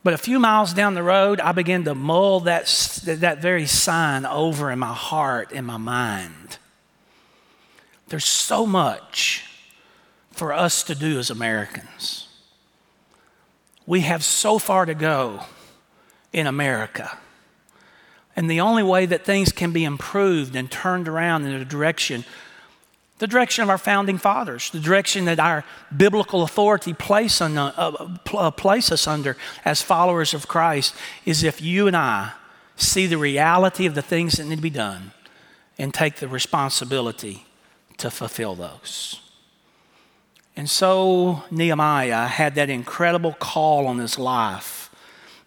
But 0.03 0.13
a 0.13 0.17
few 0.19 0.37
miles 0.37 0.75
down 0.75 0.93
the 0.93 1.01
road, 1.01 1.39
I 1.39 1.53
began 1.53 1.85
to 1.85 1.95
mull 1.95 2.41
that, 2.41 2.67
that 3.03 3.41
very 3.41 3.65
sign 3.65 4.27
over 4.27 4.69
in 4.69 4.77
my 4.77 4.93
heart 4.93 5.51
and 5.55 5.65
my 5.65 5.77
mind. 5.77 6.59
There's 8.09 8.25
so 8.25 8.67
much 8.67 9.43
for 10.29 10.53
us 10.53 10.83
to 10.83 10.93
do 10.93 11.17
as 11.17 11.31
Americans. 11.31 12.27
We 13.87 14.01
have 14.01 14.23
so 14.23 14.59
far 14.59 14.85
to 14.85 14.93
go 14.93 15.45
in 16.31 16.45
America. 16.45 17.17
And 18.35 18.47
the 18.47 18.61
only 18.61 18.83
way 18.83 19.07
that 19.07 19.25
things 19.25 19.51
can 19.51 19.71
be 19.71 19.83
improved 19.83 20.55
and 20.55 20.69
turned 20.69 21.07
around 21.07 21.45
in 21.45 21.53
a 21.53 21.65
direction 21.65 22.23
the 23.23 23.27
direction 23.27 23.63
of 23.63 23.69
our 23.69 23.77
founding 23.77 24.17
fathers, 24.17 24.69
the 24.71 24.81
direction 24.81 25.23
that 25.23 25.39
our 25.39 25.63
biblical 25.95 26.43
authority 26.43 26.93
place, 26.93 27.39
on, 27.39 27.57
uh, 27.57 28.17
uh, 28.33 28.51
place 28.51 28.91
us 28.91 29.07
under 29.07 29.37
as 29.63 29.81
followers 29.81 30.33
of 30.33 30.49
Christ 30.49 30.93
is 31.25 31.41
if 31.41 31.61
you 31.61 31.87
and 31.87 31.95
I 31.95 32.33
see 32.75 33.07
the 33.07 33.17
reality 33.17 33.85
of 33.85 33.95
the 33.95 34.01
things 34.01 34.33
that 34.33 34.43
need 34.43 34.57
to 34.57 34.61
be 34.61 34.69
done 34.69 35.13
and 35.77 35.93
take 35.93 36.17
the 36.17 36.27
responsibility 36.27 37.45
to 37.95 38.11
fulfill 38.11 38.55
those. 38.55 39.21
And 40.57 40.69
so 40.69 41.43
Nehemiah 41.49 42.27
had 42.27 42.55
that 42.55 42.69
incredible 42.69 43.31
call 43.39 43.87
on 43.87 43.99
his 43.99 44.19
life, 44.19 44.89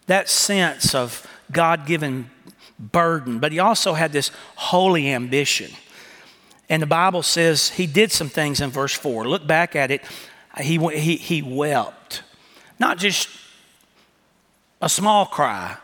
that 0.07 0.29
sense 0.29 0.95
of 0.95 1.27
God 1.51 1.85
given 1.85 2.31
burden, 2.79 3.37
but 3.37 3.51
he 3.51 3.59
also 3.59 3.93
had 3.93 4.13
this 4.13 4.31
holy 4.55 5.13
ambition. 5.13 5.69
And 6.69 6.81
the 6.81 6.87
Bible 6.87 7.23
says 7.23 7.69
he 7.69 7.87
did 7.87 8.11
some 8.11 8.29
things 8.29 8.59
in 8.59 8.69
verse 8.69 8.93
4. 8.93 9.27
Look 9.27 9.47
back 9.47 9.75
at 9.75 9.91
it. 9.91 10.03
He, 10.59 10.77
he, 10.77 11.15
he 11.15 11.41
wept. 11.41 12.23
Not 12.79 12.97
just 12.97 13.29
a 14.81 14.89
small 14.89 15.25
cry, 15.25 15.77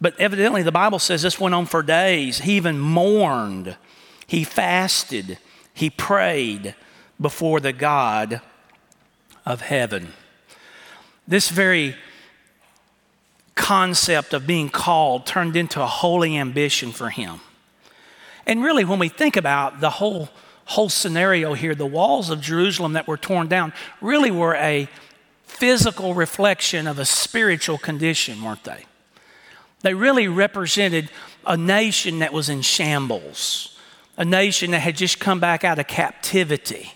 but 0.00 0.18
evidently 0.18 0.62
the 0.62 0.72
Bible 0.72 0.98
says 0.98 1.22
this 1.22 1.38
went 1.38 1.54
on 1.54 1.66
for 1.66 1.82
days. 1.82 2.40
He 2.40 2.54
even 2.54 2.78
mourned, 2.78 3.76
he 4.26 4.44
fasted, 4.44 5.38
he 5.74 5.90
prayed 5.90 6.74
before 7.20 7.60
the 7.60 7.72
God 7.72 8.40
of 9.44 9.60
heaven. 9.60 10.12
This 11.28 11.50
very 11.50 11.96
concept 13.54 14.32
of 14.32 14.46
being 14.46 14.70
called 14.70 15.26
turned 15.26 15.54
into 15.54 15.82
a 15.82 15.86
holy 15.86 16.36
ambition 16.36 16.92
for 16.92 17.10
him. 17.10 17.40
And 18.46 18.62
really, 18.62 18.84
when 18.84 18.98
we 18.98 19.08
think 19.08 19.36
about 19.36 19.80
the 19.80 19.90
whole, 19.90 20.28
whole 20.66 20.88
scenario 20.88 21.54
here, 21.54 21.74
the 21.74 21.86
walls 21.86 22.30
of 22.30 22.40
Jerusalem 22.40 22.94
that 22.94 23.06
were 23.06 23.16
torn 23.16 23.48
down 23.48 23.72
really 24.00 24.30
were 24.30 24.54
a 24.54 24.88
physical 25.44 26.14
reflection 26.14 26.86
of 26.86 26.98
a 26.98 27.04
spiritual 27.04 27.78
condition, 27.78 28.42
weren't 28.42 28.64
they? 28.64 28.86
They 29.82 29.94
really 29.94 30.28
represented 30.28 31.10
a 31.46 31.56
nation 31.56 32.20
that 32.20 32.32
was 32.32 32.48
in 32.48 32.62
shambles, 32.62 33.78
a 34.16 34.24
nation 34.24 34.72
that 34.72 34.80
had 34.80 34.96
just 34.96 35.18
come 35.18 35.40
back 35.40 35.64
out 35.64 35.78
of 35.78 35.86
captivity. 35.86 36.92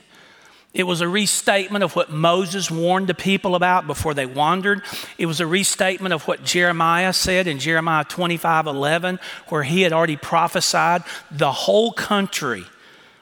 It 0.75 0.89
was 0.89 1.01
a 1.01 1.09
restatement 1.09 1.85
of 1.85 1.95
what 1.95 2.11
Moses 2.11 2.69
warned 2.69 3.07
the 3.07 3.15
people 3.15 3.55
about 3.55 3.87
before 3.87 4.13
they 4.13 4.27
wandered. 4.27 4.83
It 5.17 5.27
was 5.27 5.39
a 5.39 5.47
restatement 5.47 6.13
of 6.13 6.27
what 6.27 6.43
Jeremiah 6.43 7.13
said 7.13 7.47
in 7.47 7.61
Jeremiah 7.61 8.03
25 8.03 8.67
11, 8.67 9.21
where 9.49 9.63
he 9.63 9.83
had 9.83 9.93
already 9.93 10.17
prophesied 10.17 11.05
the 11.31 11.53
whole 11.53 11.93
country 11.93 12.65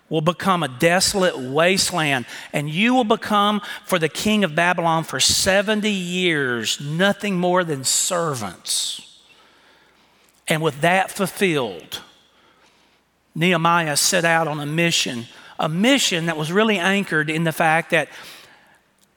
will 0.08 0.22
become 0.22 0.62
a 0.62 0.68
desolate 0.68 1.38
wasteland, 1.38 2.26
and 2.54 2.68
you 2.68 2.94
will 2.94 3.04
become 3.04 3.60
for 3.84 3.98
the 3.98 4.08
king 4.08 4.44
of 4.44 4.54
Babylon 4.54 5.04
for 5.04 5.20
70 5.20 5.90
years 5.90 6.80
nothing 6.80 7.38
more 7.38 7.64
than 7.64 7.84
servants. 7.84 9.20
And 10.48 10.62
with 10.62 10.80
that 10.80 11.10
fulfilled, 11.10 12.00
Nehemiah 13.34 13.96
set 13.96 14.24
out 14.24 14.48
on 14.48 14.60
a 14.60 14.66
mission 14.66 15.26
a 15.58 15.68
mission 15.68 16.26
that 16.26 16.36
was 16.36 16.52
really 16.52 16.78
anchored 16.78 17.30
in 17.30 17.44
the 17.44 17.52
fact 17.52 17.90
that 17.90 18.08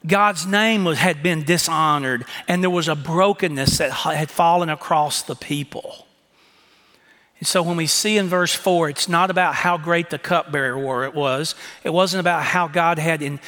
God's 0.05 0.45
name 0.45 0.83
was, 0.83 0.97
had 0.97 1.23
been 1.23 1.43
dishonored 1.43 2.25
and 2.47 2.61
there 2.61 2.69
was 2.69 2.87
a 2.87 2.95
brokenness 2.95 3.79
that 3.79 3.91
had 3.91 4.29
fallen 4.29 4.69
across 4.69 5.23
the 5.23 5.35
people. 5.35 6.05
And 7.39 7.47
so 7.47 7.61
when 7.63 7.77
we 7.77 7.87
see 7.87 8.17
in 8.17 8.27
verse 8.27 8.53
4, 8.53 8.89
it's 8.89 9.09
not 9.09 9.29
about 9.29 9.55
how 9.55 9.77
great 9.77 10.09
the 10.09 10.17
cupbearer 10.17 11.09
was, 11.09 11.55
it 11.83 11.91
wasn't 11.91 12.21
about 12.21 12.43
how 12.43 12.67
God 12.67 12.99
had, 12.99 13.21
in, 13.21 13.39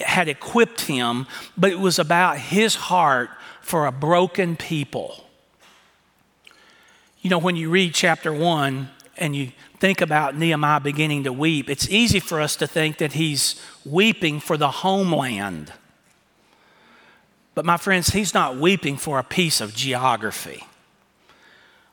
had 0.00 0.28
equipped 0.28 0.82
him, 0.82 1.26
but 1.56 1.70
it 1.70 1.80
was 1.80 1.98
about 1.98 2.38
his 2.38 2.74
heart 2.74 3.30
for 3.60 3.86
a 3.86 3.92
broken 3.92 4.56
people. 4.56 5.24
You 7.20 7.30
know, 7.30 7.38
when 7.38 7.56
you 7.56 7.70
read 7.70 7.94
chapter 7.94 8.32
1 8.32 8.88
and 9.22 9.36
you 9.36 9.52
think 9.78 10.00
about 10.00 10.36
Nehemiah 10.36 10.80
beginning 10.80 11.24
to 11.24 11.32
weep, 11.32 11.70
it's 11.70 11.88
easy 11.88 12.18
for 12.18 12.40
us 12.40 12.56
to 12.56 12.66
think 12.66 12.98
that 12.98 13.12
he's 13.12 13.54
weeping 13.84 14.40
for 14.40 14.56
the 14.56 14.68
homeland. 14.68 15.72
But 17.54 17.64
my 17.64 17.76
friends, 17.76 18.10
he's 18.10 18.34
not 18.34 18.56
weeping 18.56 18.96
for 18.96 19.20
a 19.20 19.22
piece 19.22 19.60
of 19.60 19.76
geography. 19.76 20.64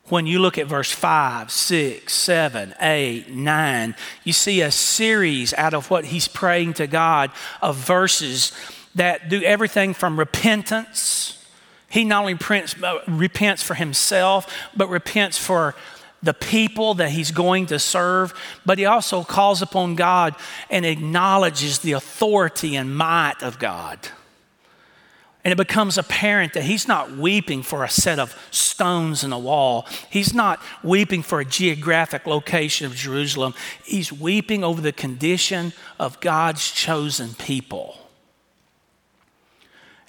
When 0.05 0.25
you 0.25 0.39
look 0.39 0.57
at 0.57 0.65
verse 0.65 0.91
5, 0.91 1.51
6, 1.51 2.11
7, 2.11 2.73
8, 2.81 3.29
9, 3.29 3.95
you 4.23 4.33
see 4.33 4.61
a 4.61 4.71
series 4.71 5.53
out 5.53 5.75
of 5.75 5.91
what 5.91 6.05
he's 6.05 6.27
praying 6.27 6.73
to 6.75 6.87
God 6.87 7.29
of 7.61 7.75
verses 7.75 8.51
that 8.95 9.29
do 9.29 9.43
everything 9.43 9.93
from 9.93 10.17
repentance 10.17 11.45
He 11.91 12.03
not 12.03 12.21
only 12.21 12.33
repents, 12.33 12.81
uh, 12.81 13.01
repents 13.07 13.61
for 13.61 13.75
himself, 13.75 14.51
but 14.75 14.89
repents 14.89 15.37
for 15.37 15.75
the 16.21 16.33
people 16.33 16.95
that 16.95 17.11
he's 17.11 17.31
going 17.31 17.67
to 17.67 17.79
serve, 17.79 18.33
but 18.65 18.77
he 18.77 18.85
also 18.85 19.23
calls 19.23 19.61
upon 19.61 19.95
God 19.95 20.35
and 20.69 20.85
acknowledges 20.85 21.79
the 21.79 21.93
authority 21.93 22.75
and 22.75 22.95
might 22.95 23.41
of 23.41 23.59
God. 23.59 23.99
And 25.43 25.53
it 25.53 25.55
becomes 25.55 25.97
apparent 25.97 26.53
that 26.53 26.63
he's 26.63 26.87
not 26.87 27.11
weeping 27.11 27.63
for 27.63 27.85
a 27.85 27.89
set 27.89 28.19
of 28.19 28.37
stones 28.51 29.23
in 29.23 29.31
a 29.31 29.39
wall. 29.39 29.87
He's 30.09 30.33
not 30.33 30.61
weeping 30.83 31.23
for 31.23 31.39
a 31.39 31.45
geographic 31.45 32.27
location 32.27 32.85
of 32.85 32.93
Jerusalem. 32.93 33.53
He's 33.85 34.11
weeping 34.11 34.65
over 34.65 34.81
the 34.81 34.91
condition 34.91 35.71
of 35.97 36.19
God's 36.19 36.69
chosen 36.69 37.35
people. 37.35 37.97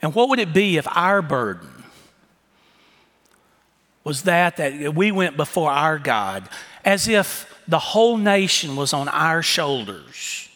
And 0.02 0.14
what 0.14 0.28
would 0.30 0.40
it 0.40 0.52
be 0.52 0.76
if 0.76 0.88
our 0.96 1.22
burden 1.22 1.79
was 4.04 4.22
that 4.22 4.56
that 4.56 4.94
we 4.94 5.12
went 5.12 5.36
before 5.36 5.70
our 5.70 5.98
God 5.98 6.48
as 6.84 7.08
if 7.08 7.46
the 7.68 7.78
whole 7.78 8.16
nation 8.16 8.76
was 8.76 8.92
on 8.92 9.08
our 9.08 9.42
shoulders 9.42 10.48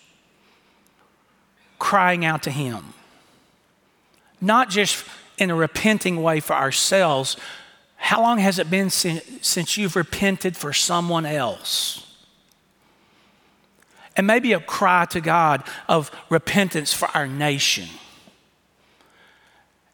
crying 1.79 2.25
out 2.25 2.43
to 2.43 2.51
him 2.51 2.95
not 4.45 4.69
just 4.69 5.05
in 5.39 5.51
a 5.51 5.55
repenting 5.55 6.23
way 6.23 6.39
for 6.39 6.55
ourselves. 6.55 7.37
How 7.97 8.21
long 8.21 8.39
has 8.39 8.59
it 8.59 8.71
been 8.71 8.91
since, 8.91 9.79
you've 9.79 9.97
repented 9.97 10.57
for 10.57 10.73
someone 10.73 11.25
else? 11.27 12.07
And 14.17 14.27
maybe 14.27 14.53
a 14.53 14.61
cry 14.61 15.07
to 15.07 15.21
God 15.21 15.65
of 15.89 16.11
repentance 16.29 16.93
for 16.93 17.09
our 17.15 17.27
nation. 17.27 17.89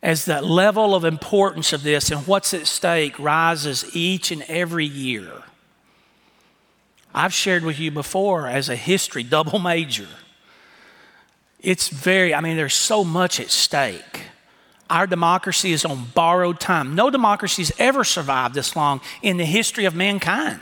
As 0.02 0.25
the 0.25 0.40
level 0.40 0.95
of 0.95 1.04
importance 1.04 1.73
of 1.73 1.83
this 1.83 2.11
and 2.11 2.26
what's 2.26 2.54
at 2.54 2.66
stake 2.66 3.19
rises 3.19 3.85
each 3.95 4.30
and 4.30 4.42
every 4.49 4.87
year. 4.87 5.30
I've 7.14 7.35
shared 7.35 7.64
with 7.64 7.78
you 7.78 7.90
before 7.90 8.47
as 8.47 8.69
a 8.69 8.76
history 8.76 9.23
double 9.23 9.59
major. 9.59 10.09
It's 11.61 11.88
very, 11.88 12.35
I 12.35 12.40
mean, 12.40 12.57
there's 12.57 12.75
so 12.75 13.04
much 13.04 13.40
at 13.40 13.50
stake. 13.50 14.23
Our 14.88 15.07
democracy 15.07 15.73
is 15.73 15.85
on 15.85 16.07
borrowed 16.14 16.59
time. 16.59 16.95
No 16.95 17.11
democracy 17.11 17.62
has 17.62 17.73
ever 17.78 18.02
survived 18.02 18.54
this 18.54 18.75
long 18.75 19.00
in 19.23 19.37
the 19.37 19.45
history 19.45 19.85
of 19.85 19.95
mankind. 19.95 20.61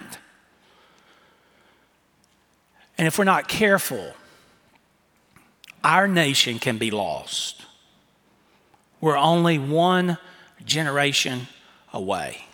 And 2.99 3.07
if 3.07 3.17
we're 3.17 3.25
not 3.25 3.47
careful, 3.47 4.13
our 5.85 6.09
nation 6.09 6.59
can 6.59 6.79
be 6.79 6.91
lost. 6.91 7.65
We're 9.01 9.17
only 9.17 9.59
one 9.59 10.19
generation 10.65 11.49
away. 11.93 12.45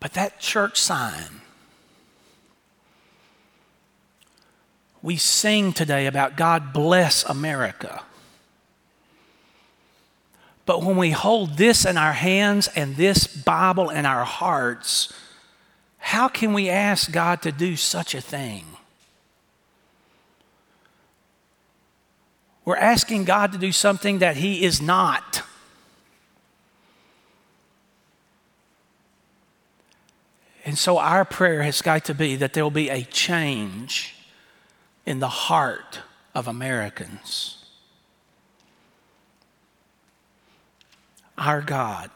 But 0.00 0.14
that 0.14 0.40
church 0.40 0.80
sign, 0.80 1.42
we 5.00 5.16
sing 5.16 5.72
today 5.72 6.06
about 6.06 6.36
God 6.36 6.72
bless 6.72 7.24
America. 7.24 8.02
But 10.66 10.82
when 10.82 10.96
we 10.96 11.10
hold 11.10 11.56
this 11.56 11.84
in 11.84 11.96
our 11.96 12.12
hands 12.12 12.68
and 12.68 12.96
this 12.96 13.26
Bible 13.26 13.90
in 13.90 14.06
our 14.06 14.24
hearts, 14.24 15.12
how 15.98 16.28
can 16.28 16.52
we 16.52 16.68
ask 16.68 17.10
God 17.12 17.42
to 17.42 17.52
do 17.52 17.76
such 17.76 18.14
a 18.14 18.20
thing? 18.20 18.71
We're 22.64 22.76
asking 22.76 23.24
God 23.24 23.52
to 23.52 23.58
do 23.58 23.72
something 23.72 24.20
that 24.20 24.36
He 24.36 24.64
is 24.64 24.80
not. 24.80 25.42
And 30.64 30.78
so 30.78 30.98
our 30.98 31.24
prayer 31.24 31.62
has 31.62 31.82
got 31.82 32.04
to 32.04 32.14
be 32.14 32.36
that 32.36 32.52
there 32.52 32.62
will 32.62 32.70
be 32.70 32.88
a 32.88 33.02
change 33.02 34.14
in 35.04 35.18
the 35.18 35.28
heart 35.28 36.00
of 36.34 36.46
Americans. 36.46 37.58
Our 41.36 41.60
God. 41.60 42.10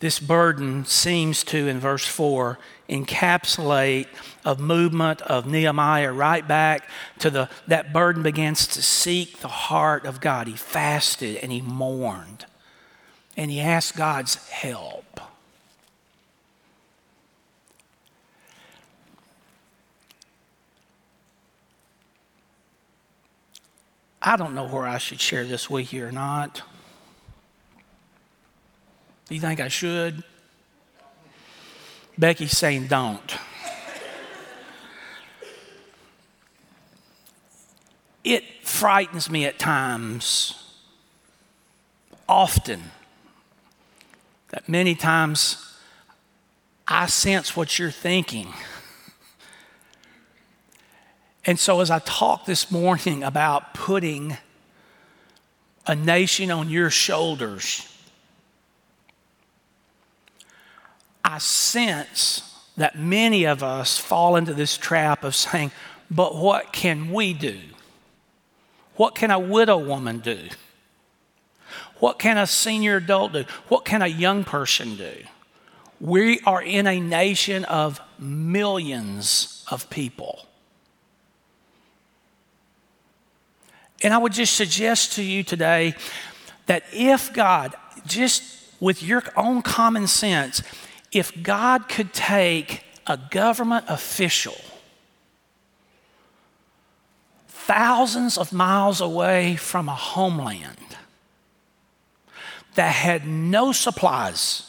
This 0.00 0.20
burden 0.20 0.84
seems 0.84 1.42
to, 1.44 1.66
in 1.66 1.80
verse 1.80 2.06
4, 2.06 2.58
encapsulate 2.88 4.06
a 4.44 4.54
movement 4.54 5.20
of 5.22 5.46
Nehemiah 5.46 6.12
right 6.12 6.46
back 6.46 6.88
to 7.18 7.30
the, 7.30 7.50
that 7.66 7.92
burden 7.92 8.22
begins 8.22 8.66
to 8.68 8.82
seek 8.82 9.40
the 9.40 9.48
heart 9.48 10.04
of 10.04 10.20
God. 10.20 10.46
He 10.46 10.54
fasted 10.54 11.36
and 11.36 11.50
he 11.50 11.60
mourned 11.60 12.46
and 13.36 13.50
he 13.50 13.60
asked 13.60 13.96
God's 13.96 14.36
help. 14.50 15.20
I 24.20 24.36
don't 24.36 24.54
know 24.54 24.66
where 24.66 24.86
I 24.86 24.98
should 24.98 25.20
share 25.20 25.44
this 25.44 25.70
with 25.70 25.92
you 25.92 26.04
or 26.04 26.12
not. 26.12 26.62
Do 29.28 29.34
you 29.34 29.40
think 29.42 29.60
I 29.60 29.68
should? 29.68 30.24
Becky's 32.16 32.56
saying 32.56 32.86
don't. 32.86 33.36
it 38.24 38.42
frightens 38.62 39.28
me 39.30 39.44
at 39.44 39.58
times, 39.58 40.72
often, 42.26 42.82
that 44.48 44.66
many 44.66 44.94
times 44.94 45.76
I 46.86 47.06
sense 47.06 47.54
what 47.54 47.78
you're 47.78 47.90
thinking. 47.90 48.48
And 51.44 51.58
so, 51.58 51.80
as 51.80 51.90
I 51.90 51.98
talk 52.00 52.46
this 52.46 52.70
morning 52.70 53.22
about 53.22 53.74
putting 53.74 54.38
a 55.86 55.94
nation 55.94 56.50
on 56.50 56.70
your 56.70 56.88
shoulders, 56.88 57.86
I 61.28 61.36
sense 61.36 62.58
that 62.78 62.98
many 62.98 63.44
of 63.44 63.62
us 63.62 63.98
fall 63.98 64.36
into 64.36 64.54
this 64.54 64.78
trap 64.78 65.24
of 65.24 65.34
saying, 65.34 65.72
But 66.10 66.34
what 66.34 66.72
can 66.72 67.12
we 67.12 67.34
do? 67.34 67.58
What 68.96 69.14
can 69.14 69.30
a 69.30 69.38
widow 69.38 69.76
woman 69.76 70.20
do? 70.20 70.48
What 71.98 72.18
can 72.18 72.38
a 72.38 72.46
senior 72.46 72.96
adult 72.96 73.34
do? 73.34 73.44
What 73.68 73.84
can 73.84 74.00
a 74.00 74.06
young 74.06 74.42
person 74.42 74.96
do? 74.96 75.12
We 76.00 76.40
are 76.46 76.62
in 76.62 76.86
a 76.86 76.98
nation 76.98 77.66
of 77.66 78.00
millions 78.18 79.66
of 79.70 79.90
people. 79.90 80.46
And 84.02 84.14
I 84.14 84.18
would 84.18 84.32
just 84.32 84.54
suggest 84.54 85.12
to 85.16 85.22
you 85.22 85.42
today 85.42 85.94
that 86.64 86.84
if 86.90 87.34
God, 87.34 87.74
just 88.06 88.42
with 88.80 89.02
your 89.02 89.24
own 89.36 89.60
common 89.60 90.06
sense, 90.06 90.62
if 91.12 91.42
God 91.42 91.88
could 91.88 92.12
take 92.12 92.82
a 93.06 93.16
government 93.16 93.86
official 93.88 94.56
thousands 97.48 98.38
of 98.38 98.52
miles 98.52 99.00
away 99.00 99.56
from 99.56 99.88
a 99.88 99.94
homeland 99.94 100.96
that 102.74 102.94
had 102.94 103.26
no 103.26 103.72
supplies 103.72 104.67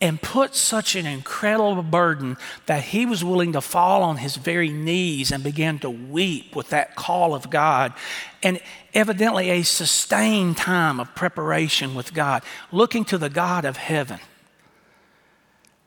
and 0.00 0.22
put 0.22 0.54
such 0.54 0.94
an 0.94 1.06
incredible 1.06 1.82
burden 1.82 2.36
that 2.66 2.84
he 2.84 3.04
was 3.04 3.24
willing 3.24 3.52
to 3.52 3.60
fall 3.60 4.02
on 4.02 4.18
his 4.18 4.36
very 4.36 4.68
knees 4.68 5.32
and 5.32 5.42
begin 5.42 5.78
to 5.80 5.90
weep 5.90 6.54
with 6.54 6.70
that 6.70 6.94
call 6.94 7.34
of 7.34 7.50
God. 7.50 7.92
And 8.42 8.60
evidently, 8.94 9.50
a 9.50 9.62
sustained 9.62 10.56
time 10.56 11.00
of 11.00 11.14
preparation 11.16 11.96
with 11.96 12.14
God, 12.14 12.44
looking 12.70 13.04
to 13.06 13.18
the 13.18 13.30
God 13.30 13.64
of 13.64 13.76
heaven. 13.76 14.20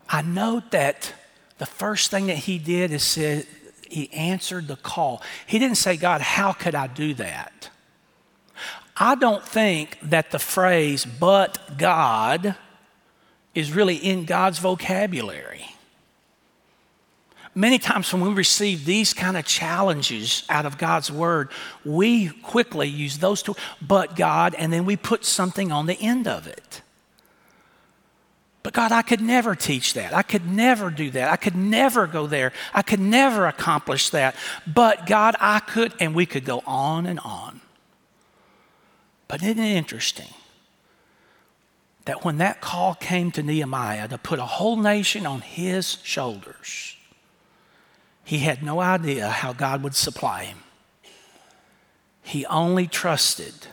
I 0.10 0.22
note 0.22 0.72
that 0.72 1.14
the 1.58 1.66
first 1.66 2.12
thing 2.12 2.28
that 2.28 2.38
he 2.38 2.58
did 2.58 2.92
is 2.92 3.04
said, 3.04 3.48
he 3.90 4.12
answered 4.12 4.68
the 4.68 4.76
call. 4.76 5.22
He 5.48 5.58
didn't 5.60 5.78
say, 5.78 5.96
God, 5.96 6.20
how 6.20 6.52
could 6.52 6.76
I 6.76 6.88
do 6.88 7.14
that? 7.14 7.70
I 8.98 9.16
don't 9.16 9.44
think 9.44 9.98
that 10.04 10.32
the 10.32 10.40
phrase, 10.40 11.06
but 11.06 11.78
God, 11.78 12.56
is 13.54 13.74
really 13.74 13.96
in 13.96 14.26
God's 14.26 14.60
vocabulary. 14.60 15.66
Many 17.54 17.80
times 17.80 18.14
when 18.14 18.22
we 18.22 18.34
receive 18.34 18.86
these 18.86 19.14
kind 19.14 19.36
of 19.36 19.44
challenges 19.46 20.44
out 20.50 20.66
of 20.66 20.78
God's 20.78 21.12
word, 21.12 21.50
we 21.84 22.30
quickly 22.30 22.88
use 22.88 23.18
those 23.18 23.44
two, 23.44 23.56
but 23.82 24.16
God, 24.16 24.56
and 24.56 24.72
then 24.72 24.86
we 24.86 24.96
put 24.96 25.26
something 25.26 25.70
on 25.70 25.86
the 25.86 26.00
end 26.00 26.28
of 26.28 26.48
it. 26.48 26.82
But 28.64 28.74
God, 28.74 28.92
I 28.92 29.02
could 29.02 29.22
never 29.22 29.56
teach 29.56 29.96
that. 29.96 30.14
I 30.14 30.22
could 30.22 30.46
never 30.46 30.90
do 30.90 31.10
that. 31.12 31.30
I 31.30 31.36
could 31.36 31.56
never 31.56 32.08
go 32.08 32.28
there. 32.28 32.54
I 32.74 32.84
could 32.84 33.00
never 33.00 33.48
accomplish 33.48 34.12
that. 34.12 34.36
But 34.68 35.08
God, 35.08 35.36
I 35.40 35.60
could, 35.60 35.94
and 36.00 36.16
we 36.16 36.26
could 36.26 36.46
go 36.46 36.62
on 36.66 37.06
and 37.06 37.20
on. 37.20 37.60
But 39.28 39.42
isn't 39.44 39.60
it 39.60 39.76
interesting 39.76 40.34
that 42.06 42.26
when 42.26 42.38
that 42.38 42.62
call 42.62 42.96
came 42.96 43.32
to 43.32 43.44
Nehemiah 43.44 44.08
to 44.08 44.18
put 44.18 44.40
a 44.40 44.46
whole 44.46 44.76
nation 44.76 45.26
on 45.26 45.42
his 45.42 45.98
shoulders, 46.04 46.96
he 48.24 48.40
had 48.40 48.64
no 48.64 48.80
idea 48.80 49.30
how 49.30 49.54
God 49.54 49.84
would 49.84 49.96
supply 49.96 50.46
him. 50.46 50.60
He 52.24 52.46
only 52.46 52.88
trusted 52.88 53.68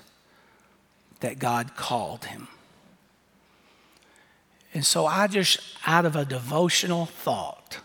that 1.20 1.38
God 1.38 1.76
called 1.76 2.26
him. 2.26 2.48
And 4.74 4.84
so 4.84 5.06
I 5.06 5.26
just, 5.26 5.60
out 5.86 6.04
of 6.04 6.14
a 6.14 6.24
devotional 6.24 7.06
thought, 7.06 7.78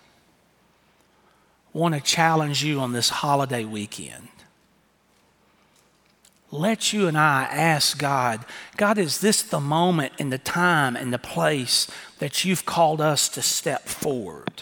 want 1.72 1.96
to 1.96 2.02
challenge 2.02 2.64
you 2.64 2.80
on 2.80 2.94
this 2.94 3.10
holiday 3.10 3.66
weekend. 3.66 4.28
Let 6.54 6.94
you 6.94 7.08
and 7.08 7.18
I 7.18 7.46
ask 7.46 7.98
God, 7.98 8.46
God, 8.78 9.00
is 9.00 9.22
this 9.22 9.42
the 9.42 9.60
moment 9.60 10.14
and 10.20 10.32
the 10.32 10.38
time 10.38 10.96
and 10.96 11.12
the 11.12 11.18
place 11.18 11.90
that 12.20 12.46
you've 12.46 12.64
called 12.64 13.02
us 13.02 13.28
to 13.30 13.42
step 13.42 13.88
forward? 13.88 14.62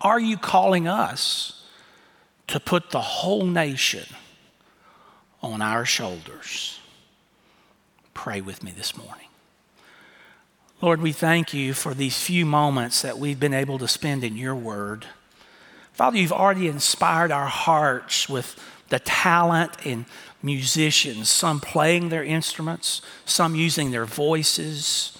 Are 0.00 0.18
you 0.18 0.36
calling 0.36 0.88
us 0.88 1.64
to 2.48 2.58
put 2.58 2.90
the 2.90 3.00
whole 3.00 3.46
nation 3.46 4.12
on 5.40 5.62
our 5.62 5.84
shoulders? 5.84 6.80
Pray 8.12 8.40
with 8.40 8.64
me 8.64 8.72
this 8.72 8.96
morning. 8.96 9.28
Lord, 10.80 11.00
we 11.00 11.12
thank 11.12 11.54
you 11.54 11.74
for 11.74 11.94
these 11.94 12.20
few 12.20 12.44
moments 12.44 13.02
that 13.02 13.20
we've 13.20 13.38
been 13.38 13.54
able 13.54 13.78
to 13.78 13.86
spend 13.86 14.24
in 14.24 14.36
your 14.36 14.56
word. 14.56 15.06
Father, 15.92 16.18
you've 16.18 16.32
already 16.32 16.66
inspired 16.66 17.30
our 17.30 17.46
hearts 17.46 18.28
with 18.28 18.58
the 18.92 18.98
talent 18.98 19.72
in 19.86 20.04
musicians, 20.42 21.30
some 21.30 21.60
playing 21.60 22.10
their 22.10 22.22
instruments, 22.22 23.00
some 23.24 23.54
using 23.54 23.90
their 23.90 24.04
voices, 24.04 25.16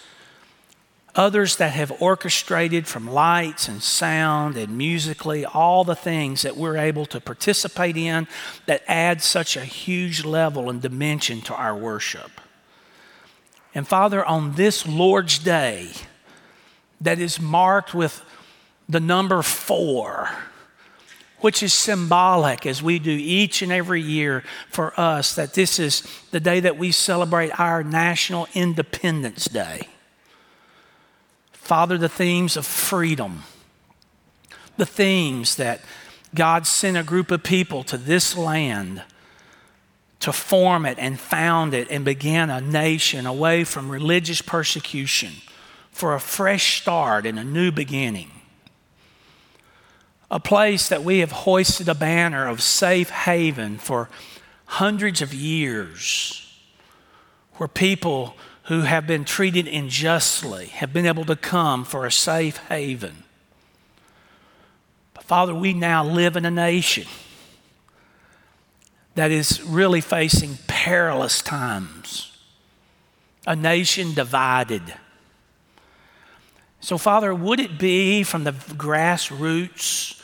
others 1.14 1.56
that 1.56 1.72
have 1.72 1.90
orchestrated 1.98 2.86
from 2.86 3.08
lights 3.08 3.68
and 3.68 3.82
sound 3.82 4.58
and 4.58 4.76
musically 4.76 5.46
all 5.46 5.84
the 5.84 5.96
things 5.96 6.42
that 6.42 6.54
we're 6.54 6.76
able 6.76 7.06
to 7.06 7.18
participate 7.18 7.96
in 7.96 8.28
that 8.66 8.82
add 8.86 9.22
such 9.22 9.56
a 9.56 9.64
huge 9.64 10.22
level 10.22 10.68
and 10.68 10.82
dimension 10.82 11.40
to 11.40 11.54
our 11.54 11.74
worship. 11.74 12.42
And 13.74 13.88
Father, 13.88 14.22
on 14.22 14.56
this 14.56 14.86
Lord's 14.86 15.38
Day 15.38 15.88
that 17.00 17.18
is 17.18 17.40
marked 17.40 17.94
with 17.94 18.22
the 18.86 19.00
number 19.00 19.40
four, 19.40 20.28
which 21.42 21.62
is 21.62 21.72
symbolic 21.72 22.64
as 22.64 22.82
we 22.82 22.98
do 22.98 23.10
each 23.10 23.62
and 23.62 23.70
every 23.70 24.00
year 24.00 24.42
for 24.70 24.98
us, 24.98 25.34
that 25.34 25.54
this 25.54 25.78
is 25.78 26.02
the 26.30 26.40
day 26.40 26.60
that 26.60 26.78
we 26.78 26.90
celebrate 26.90 27.50
our 27.60 27.82
National 27.82 28.48
Independence 28.54 29.44
Day. 29.46 29.88
Father, 31.52 31.98
the 31.98 32.08
themes 32.08 32.56
of 32.56 32.66
freedom, 32.66 33.42
the 34.76 34.86
themes 34.86 35.56
that 35.56 35.80
God 36.34 36.66
sent 36.66 36.96
a 36.96 37.02
group 37.02 37.30
of 37.30 37.42
people 37.42 37.84
to 37.84 37.98
this 37.98 38.36
land 38.36 39.02
to 40.20 40.32
form 40.32 40.86
it 40.86 40.98
and 40.98 41.18
found 41.18 41.74
it 41.74 41.88
and 41.90 42.04
began 42.04 42.48
a 42.48 42.60
nation 42.60 43.26
away 43.26 43.64
from 43.64 43.90
religious 43.90 44.40
persecution 44.40 45.32
for 45.90 46.14
a 46.14 46.20
fresh 46.20 46.80
start 46.80 47.26
and 47.26 47.38
a 47.38 47.44
new 47.44 47.72
beginning. 47.72 48.30
A 50.32 50.40
place 50.40 50.88
that 50.88 51.04
we 51.04 51.18
have 51.18 51.30
hoisted 51.30 51.90
a 51.90 51.94
banner 51.94 52.48
of 52.48 52.62
safe 52.62 53.10
haven 53.10 53.76
for 53.76 54.08
hundreds 54.64 55.20
of 55.20 55.34
years, 55.34 56.58
where 57.56 57.68
people 57.68 58.34
who 58.64 58.80
have 58.80 59.06
been 59.06 59.26
treated 59.26 59.68
unjustly 59.68 60.68
have 60.68 60.90
been 60.90 61.04
able 61.04 61.26
to 61.26 61.36
come 61.36 61.84
for 61.84 62.06
a 62.06 62.10
safe 62.10 62.56
haven. 62.68 63.24
But 65.12 65.24
Father, 65.24 65.54
we 65.54 65.74
now 65.74 66.02
live 66.02 66.34
in 66.34 66.46
a 66.46 66.50
nation 66.50 67.06
that 69.14 69.30
is 69.30 69.62
really 69.62 70.00
facing 70.00 70.56
perilous 70.66 71.42
times, 71.42 72.38
a 73.46 73.54
nation 73.54 74.14
divided. 74.14 74.94
So, 76.80 76.96
Father, 76.96 77.34
would 77.34 77.60
it 77.60 77.78
be 77.78 78.22
from 78.22 78.44
the 78.44 78.52
grassroots 78.52 80.20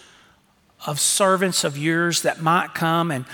of 0.86 1.00
servants 1.00 1.64
of 1.64 1.76
yours 1.76 2.22
that 2.22 2.40
might 2.40 2.74
come 2.74 3.10
and 3.10 3.24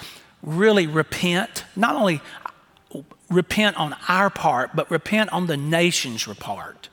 really 0.42 0.86
repent, 0.86 1.64
not 1.76 1.94
only 1.96 2.20
repent 3.30 3.76
on 3.76 3.96
our 4.08 4.30
part, 4.30 4.74
but 4.74 4.90
repent 4.90 5.32
on 5.32 5.46
the 5.46 5.56
nation's 5.56 6.24
part? 6.38 6.88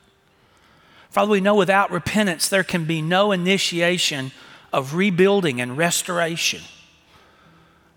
Father, 1.10 1.30
we 1.30 1.40
know 1.40 1.54
without 1.54 1.90
repentance 1.90 2.48
there 2.48 2.64
can 2.64 2.84
be 2.84 3.02
no 3.02 3.32
initiation 3.32 4.32
of 4.72 4.94
rebuilding 4.94 5.60
and 5.60 5.76
restoration 5.76 6.62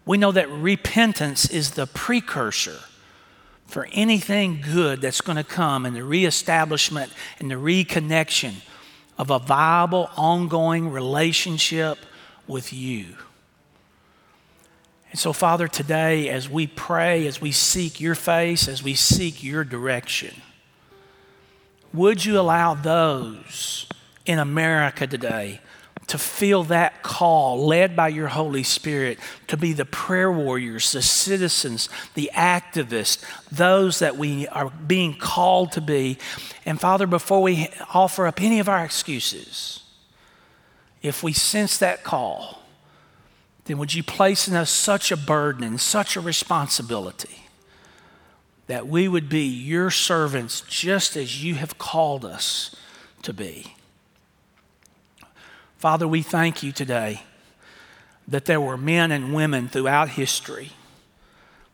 we 0.05 0.17
know 0.17 0.31
that 0.31 0.49
repentance 0.49 1.49
is 1.49 1.71
the 1.71 1.87
precursor 1.87 2.79
for 3.65 3.87
anything 3.91 4.61
good 4.61 5.01
that's 5.01 5.21
going 5.21 5.37
to 5.37 5.43
come 5.43 5.85
in 5.85 5.95
the 5.95 6.03
reestablishment 6.03 7.11
and 7.39 7.49
the 7.49 7.55
reconnection 7.55 8.53
of 9.17 9.31
a 9.31 9.39
viable, 9.39 10.09
ongoing 10.15 10.91
relationship 10.91 11.97
with 12.47 12.73
you. 12.73 13.15
And 15.11 15.19
so, 15.19 15.31
Father, 15.31 15.67
today, 15.67 16.29
as 16.29 16.49
we 16.49 16.67
pray, 16.67 17.25
as 17.25 17.39
we 17.39 17.51
seek 17.51 18.01
your 18.01 18.15
face, 18.15 18.67
as 18.67 18.83
we 18.83 18.95
seek 18.95 19.43
your 19.43 19.63
direction, 19.63 20.41
would 21.93 22.25
you 22.25 22.37
allow 22.37 22.73
those 22.73 23.87
in 24.25 24.39
America 24.39 25.07
today 25.07 25.61
to 26.07 26.17
feel 26.17 26.63
that 26.65 27.01
call 27.01 27.65
led 27.65 27.95
by 27.95 28.09
your 28.09 28.27
Holy 28.27 28.63
Spirit 28.63 29.17
to 29.47 29.57
be 29.57 29.73
the 29.73 29.85
prayer 29.85 30.31
warriors, 30.31 30.91
the 30.91 31.01
citizens, 31.01 31.89
the 32.13 32.29
activists, 32.33 33.23
those 33.49 33.99
that 33.99 34.17
we 34.17 34.47
are 34.49 34.69
being 34.69 35.17
called 35.17 35.71
to 35.71 35.81
be. 35.81 36.17
And 36.65 36.79
Father, 36.79 37.07
before 37.07 37.41
we 37.41 37.69
offer 37.93 38.27
up 38.27 38.41
any 38.41 38.59
of 38.59 38.69
our 38.69 38.83
excuses, 38.83 39.84
if 41.05 41.21
we 41.21 41.33
sense 41.33 41.77
that 41.77 42.03
call, 42.03 42.63
then 43.65 43.77
would 43.77 43.93
you 43.93 44.01
place 44.01 44.47
in 44.47 44.55
us 44.55 44.71
such 44.71 45.11
a 45.11 45.17
burden 45.17 45.63
and 45.63 45.79
such 45.79 46.15
a 46.15 46.21
responsibility 46.21 47.43
that 48.65 48.87
we 48.87 49.07
would 49.07 49.29
be 49.29 49.43
your 49.43 49.91
servants 49.91 50.61
just 50.61 51.15
as 51.15 51.43
you 51.43 51.55
have 51.55 51.77
called 51.77 52.25
us 52.25 52.75
to 53.21 53.33
be? 53.33 53.75
Father, 55.77 56.07
we 56.07 56.23
thank 56.23 56.63
you 56.63 56.71
today 56.71 57.21
that 58.27 58.45
there 58.45 58.61
were 58.61 58.77
men 58.77 59.11
and 59.11 59.35
women 59.35 59.67
throughout 59.67 60.09
history 60.09 60.71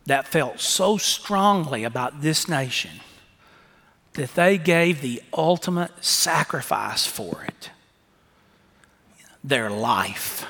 that 0.05 0.27
felt 0.27 0.59
so 0.59 0.97
strongly 0.97 1.85
about 1.85 2.21
this 2.21 2.49
nation 2.49 2.99
that 4.13 4.35
they 4.35 4.57
gave 4.57 4.99
the 4.99 5.23
ultimate 5.33 6.03
sacrifice 6.03 7.05
for 7.05 7.45
it 7.47 7.69
their 9.43 9.69
life. 9.69 10.45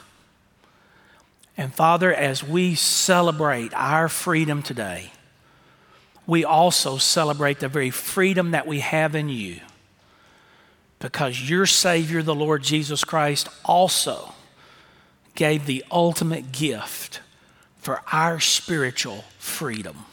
And 1.57 1.73
Father, 1.73 2.13
as 2.13 2.43
we 2.43 2.75
celebrate 2.75 3.73
our 3.73 4.09
freedom 4.09 4.63
today, 4.63 5.11
we 6.25 6.45
also 6.45 6.97
celebrate 6.97 7.59
the 7.59 7.67
very 7.67 7.89
freedom 7.89 8.51
that 8.51 8.67
we 8.67 8.79
have 8.79 9.15
in 9.15 9.29
you 9.29 9.59
because 10.99 11.49
your 11.49 11.65
Savior, 11.65 12.21
the 12.21 12.35
Lord 12.35 12.63
Jesus 12.63 13.03
Christ, 13.03 13.49
also 13.65 14.33
gave 15.33 15.65
the 15.65 15.83
ultimate 15.91 16.51
gift 16.51 17.21
for 17.77 18.01
our 18.11 18.39
spiritual 18.39 19.25
freedom. 19.39 20.05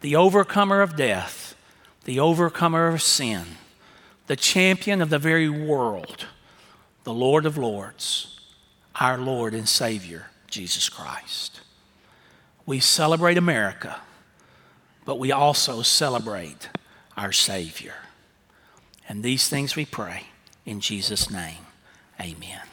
The 0.00 0.16
overcomer 0.16 0.80
of 0.80 0.96
death, 0.96 1.54
the 2.04 2.18
overcomer 2.18 2.88
of 2.88 3.02
sin, 3.02 3.44
the 4.26 4.36
champion 4.36 5.02
of 5.02 5.10
the 5.10 5.18
very 5.18 5.50
world, 5.50 6.26
the 7.04 7.12
Lord 7.12 7.46
of 7.46 7.56
Lords, 7.56 8.40
our 8.94 9.18
Lord 9.18 9.54
and 9.54 9.68
Savior, 9.68 10.26
Jesus 10.48 10.88
Christ. 10.88 11.60
We 12.66 12.80
celebrate 12.80 13.38
America, 13.38 14.00
but 15.04 15.18
we 15.18 15.32
also 15.32 15.82
celebrate 15.82 16.68
our 17.16 17.32
Savior. 17.32 17.94
And 19.08 19.22
these 19.22 19.48
things 19.48 19.74
we 19.74 19.86
pray 19.86 20.24
in 20.64 20.80
Jesus' 20.80 21.30
name. 21.30 21.66
Amen. 22.20 22.69